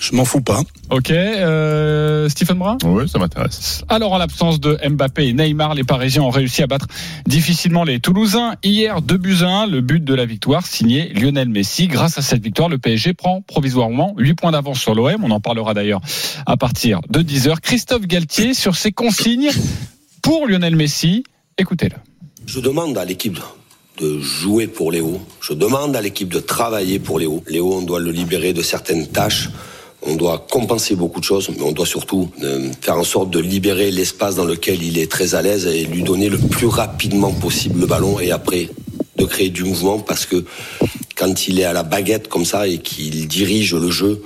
[0.00, 0.62] Je m'en fous pas.
[0.88, 1.10] Ok.
[1.10, 2.78] Euh, Stephen Brun.
[2.84, 3.84] Oui, ça m'intéresse.
[3.90, 6.86] Alors, en l'absence de Mbappé et Neymar, les Parisiens ont réussi à battre
[7.26, 8.54] difficilement les Toulousains.
[8.64, 11.86] Hier, 2 buts à 1, le but de la victoire signé Lionel Messi.
[11.86, 15.22] Grâce à cette victoire, le PSG prend provisoirement 8 points d'avance sur l'OM.
[15.22, 16.00] On en parlera d'ailleurs
[16.46, 17.60] à partir de 10h.
[17.60, 19.50] Christophe Galtier sur ses consignes
[20.22, 21.24] pour Lionel Messi.
[21.58, 21.96] Écoutez-le.
[22.46, 23.38] Je demande à l'équipe
[24.00, 25.20] de jouer pour Léo.
[25.42, 27.44] Je demande à l'équipe de travailler pour Léo.
[27.48, 29.50] Léo, on doit le libérer de certaines tâches.
[30.02, 33.38] On doit compenser beaucoup de choses, mais on doit surtout euh, faire en sorte de
[33.38, 37.32] libérer l'espace dans lequel il est très à l'aise et lui donner le plus rapidement
[37.32, 38.68] possible le ballon et après
[39.16, 40.44] de créer du mouvement parce que
[41.16, 44.22] quand il est à la baguette comme ça et qu'il dirige le jeu,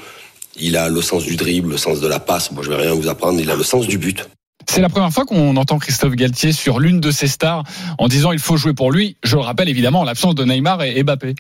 [0.56, 2.52] il a le sens du dribble, le sens de la passe.
[2.52, 3.40] Moi, je vais rien vous apprendre.
[3.40, 4.28] Il a le sens du but.
[4.68, 7.64] C'est la première fois qu'on entend Christophe Galtier sur l'une de ses stars
[7.98, 9.16] en disant il faut jouer pour lui.
[9.22, 11.34] Je le rappelle évidemment en l'absence de Neymar et Mbappé.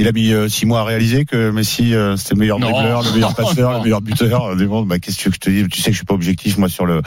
[0.00, 3.02] Il a mis euh, six mois à réaliser que Messi euh, c'était le meilleur dribbleur,
[3.02, 4.46] le meilleur passeur, le meilleur buteur.
[4.46, 6.56] Euh, Bon, bah, qu'est-ce que je te dis Tu sais que je suis pas objectif
[6.56, 7.02] moi sur le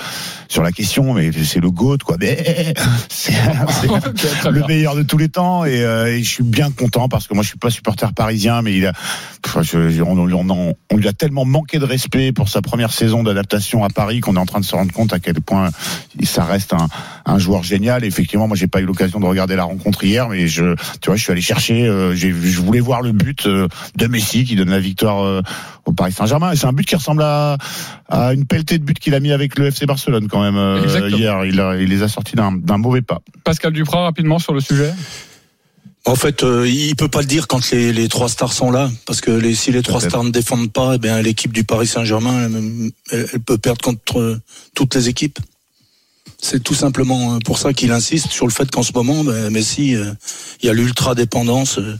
[0.47, 2.17] sur la question, mais c'est le goat quoi.
[2.19, 2.73] Mais
[3.09, 3.33] c'est
[4.51, 7.33] le meilleur de tous les temps et, euh, et je suis bien content parce que
[7.33, 8.93] moi je suis pas supporter parisien, mais il a
[9.41, 12.61] pff, je- je- on, on- on- on lui a tellement manqué de respect pour sa
[12.61, 15.35] première saison d'adaptation à Paris qu'on est en train de se rendre compte à quel
[15.41, 15.69] point
[16.23, 16.87] ça reste un,
[17.25, 18.03] un joueur génial.
[18.03, 21.07] Et effectivement, moi j'ai pas eu l'occasion de regarder la rencontre hier, mais je tu
[21.07, 24.43] vois je suis allé chercher, euh, j'ai je voulais voir le but euh, de Messi
[24.43, 25.41] qui donne la victoire euh,
[25.85, 26.51] au Paris Saint-Germain.
[26.51, 27.57] Et c'est un but qui ressemble à,
[28.09, 31.09] à une pelletée de buts qu'il a mis avec le FC Barcelone quand même euh,
[31.09, 31.45] hier.
[31.45, 33.21] Il, a- il les a sortis d'un d'un mauvais pas.
[33.43, 34.93] Pascal Duprat rapidement sur le sujet.
[36.05, 38.91] En fait, euh, il peut pas le dire quand les, les trois stars sont là,
[39.05, 40.09] parce que les, si les trois Peut-être.
[40.11, 43.79] stars ne défendent pas, eh bien l'équipe du Paris Saint-Germain, elle, elle- elle peut perdre
[43.81, 44.41] contre euh,
[44.75, 45.39] toutes les équipes.
[46.41, 49.49] C'est tout simplement euh, pour ça qu'il insiste sur le fait qu'en ce moment, ben,
[49.49, 50.13] Messi, euh,
[50.61, 51.97] il y a l'ultra dépendance euh,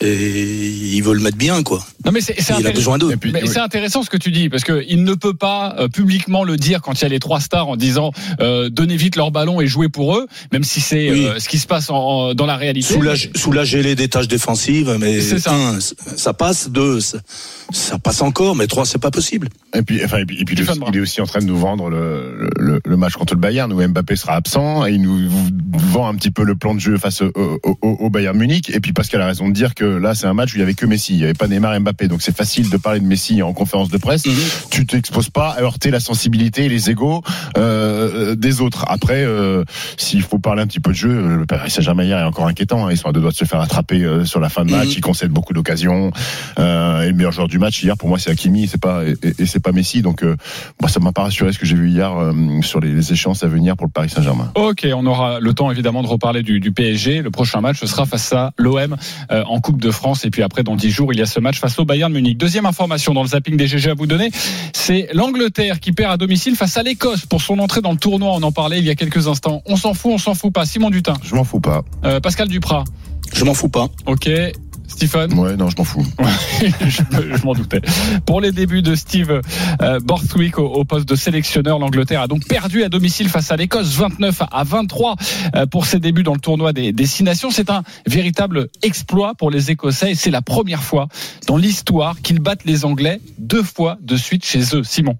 [0.00, 1.84] et il veut le mettre bien, quoi.
[2.06, 3.14] Non mais c'est c'est Il a intéressant- besoin d'eux.
[3.32, 6.44] Mais c'est intéressant ce que tu dis parce que il ne peut pas euh, publiquement
[6.44, 9.30] le dire quand il y a les trois stars en disant euh, donnez vite leur
[9.32, 11.26] ballon et jouez pour eux, même si c'est Oui.
[11.26, 12.94] euh, ce qui se passe en- en- dans la réalité.
[12.94, 15.52] Soulager, soulager les des tâches défensives, mais C'est ça.
[15.52, 17.18] un, ça passe, deux, ça,
[17.72, 19.48] ça passe encore, mais trois, c'est pas possible.
[19.74, 21.58] Et puis, enfin, et puis, et puis le- il est aussi en train de nous
[21.58, 25.28] vendre le, le, le match contre le Bayern où Mbappé sera absent et il nous
[25.72, 28.70] vend un petit peu le plan de jeu face au, au, au- au Bayern Munich.
[28.72, 30.62] Et puis Pascal a raison de dire que là, c'est un match où il y
[30.62, 31.95] avait que Messi, il n'y avait pas Neymar et Mbappé.
[32.04, 34.24] Donc c'est facile de parler de Messi en conférence de presse.
[34.70, 37.22] Tu t'exposes pas à heurter la sensibilité et les égaux
[37.56, 38.84] euh, des autres.
[38.88, 39.64] Après, euh,
[39.96, 42.86] s'il faut parler un petit peu de jeu, le Paris Saint-Germain hier est encore inquiétant.
[42.86, 42.90] hein.
[42.90, 44.88] Ils sont à deux doigts de se faire attraper euh, sur la fin de match.
[44.88, 44.94] Mhm.
[44.96, 46.10] Ils concèdent beaucoup d'occasions.
[46.58, 49.14] Euh, et le meilleur joueur du match hier, pour moi, c'est Hakimi, c'est pas et,
[49.38, 50.02] et c'est pas Messi.
[50.02, 50.36] Donc euh,
[50.80, 52.32] moi, ça m'a pas rassuré ce que j'ai vu hier euh,
[52.62, 54.50] sur les, les échéances à venir pour le Paris Saint-Germain.
[54.54, 57.22] Ok, on aura le temps évidemment de reparler du, du PSG.
[57.22, 58.96] Le prochain match ce sera face à l'OM
[59.30, 60.24] euh, en Coupe de France.
[60.24, 62.36] Et puis après, dans 10 jours, il y a ce match face au Bayern Munich.
[62.36, 64.30] Deuxième information dans le zapping des GG à vous donner,
[64.72, 68.32] c'est l'Angleterre qui perd à domicile face à l'Écosse pour son entrée dans le tournoi.
[68.34, 69.62] On en parlait il y a quelques instants.
[69.66, 70.66] On s'en fout, on s'en fout pas.
[70.66, 71.14] Simon Dutin.
[71.22, 71.82] Je m'en fous pas.
[72.04, 72.84] Euh, Pascal Duprat.
[73.32, 73.88] Je m'en fous pas.
[74.06, 74.28] Ok.
[74.96, 76.06] Stephen Ouais, non, je m'en fous.
[76.60, 77.82] je me- je m'en doutais.
[78.24, 79.42] Pour les débuts de Steve
[79.82, 83.56] euh, Borthwick au, au poste de sélectionneur, l'Angleterre a donc perdu à domicile face à
[83.56, 85.16] l'Écosse 29 à 23
[85.54, 87.50] euh, pour ses débuts dans le tournoi des, des Six Nations.
[87.50, 91.08] C'est un véritable exploit pour les Écossais et c'est la première fois
[91.46, 94.82] dans l'histoire qu'ils battent les Anglais deux fois de suite chez eux.
[94.82, 95.16] Simon.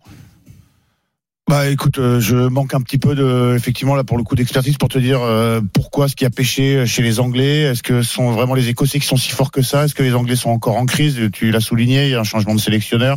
[1.49, 4.79] Bah écoute, euh, je manque un petit peu de, effectivement là pour le coup d'expertise
[4.79, 7.61] pour te dire euh, pourquoi ce qui a pêché chez les Anglais.
[7.61, 9.85] Est-ce que ce sont vraiment les Écossais qui sont si forts que ça?
[9.85, 11.21] Est-ce que les Anglais sont encore en crise?
[11.33, 13.17] Tu l'as souligné, il y a un changement de sélectionneur.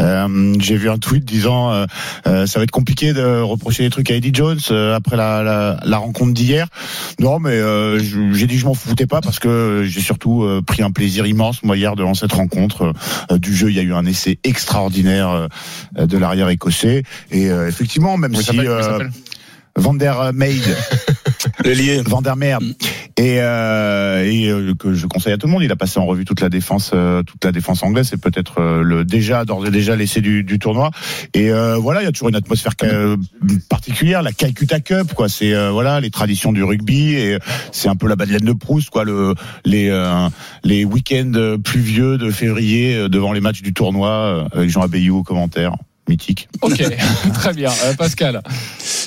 [0.00, 1.86] Euh, J'ai vu un tweet disant euh,
[2.26, 5.44] euh, ça va être compliqué de reprocher des trucs à Eddie Jones euh, après la,
[5.44, 6.66] la, la rencontre d'hier.
[7.20, 10.62] Non, mais euh, j'ai dit que je m'en foutais pas parce que j'ai surtout euh,
[10.66, 12.92] pris un plaisir immense moi hier devant cette rencontre
[13.30, 13.70] euh, du jeu.
[13.70, 15.48] Il y a eu un essai extraordinaire
[15.96, 19.08] euh, de l'arrière écossais et euh, effectivement même si euh,
[19.76, 20.62] Van der Meij.
[21.64, 22.02] L'ailier.
[22.04, 22.58] Van der Meer.
[23.16, 25.62] Et, euh, et euh, que je conseille à tout le monde.
[25.62, 28.08] Il a passé en revue toute la défense, euh, toute la défense anglaise.
[28.10, 30.90] C'est peut-être euh, le déjà d'ores et déjà l'essai du, du tournoi.
[31.34, 33.16] Et euh, voilà, il y a toujours une atmosphère euh,
[33.68, 35.28] particulière, la Calcutta Cup, quoi.
[35.28, 37.38] C'est euh, voilà les traditions du rugby et
[37.70, 39.04] c'est un peu la Madeleine de Proust, quoi.
[39.04, 40.28] Le les euh,
[40.64, 45.74] les week-ends pluvieux de février devant les matchs du tournoi avec Jean Abeyou au commentaire.
[46.08, 46.48] Mythique.
[46.62, 46.82] Ok,
[47.34, 47.70] très bien.
[47.84, 48.42] Euh, Pascal.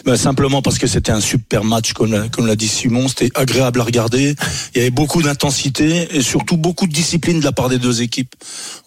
[0.06, 3.08] Ben, simplement parce que c'était un super match, comme l'a, comme l'a dit Simon.
[3.08, 4.36] C'était agréable à regarder.
[4.74, 8.02] Il y avait beaucoup d'intensité et surtout beaucoup de discipline de la part des deux
[8.02, 8.34] équipes.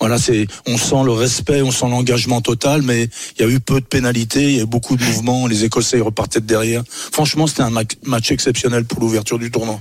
[0.01, 3.09] Voilà, c'est, on sent le respect, on sent l'engagement total, mais
[3.39, 5.47] il y a eu peu de pénalités, il y a eu beaucoup de mouvements.
[5.47, 6.83] Les Écossais repartaient de derrière.
[6.89, 9.81] Franchement, c'était un ma- match exceptionnel pour l'ouverture du tournoi.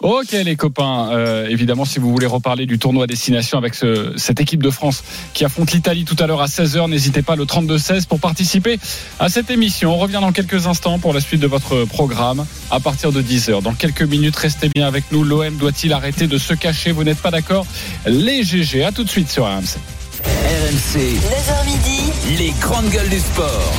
[0.00, 4.40] Ok les copains, Euh, évidemment si vous voulez reparler du tournoi destination avec ce- cette
[4.40, 8.04] équipe de France qui affronte l'Italie tout à l'heure à 16h, n'hésitez pas le 32-16
[8.06, 8.78] pour participer
[9.18, 9.94] à cette émission.
[9.94, 13.62] On revient dans quelques instants pour la suite de votre programme à partir de 10h.
[13.62, 15.24] Dans quelques minutes, restez bien avec nous.
[15.24, 16.92] L'OM doit-il arrêter de se cacher?
[16.92, 17.66] Vous n'êtes pas d'accord?
[18.06, 19.78] Les GG, à tout de suite sur RMC.
[20.24, 22.00] RMC, 9h midi,
[22.38, 23.74] les grandes gueules du sport.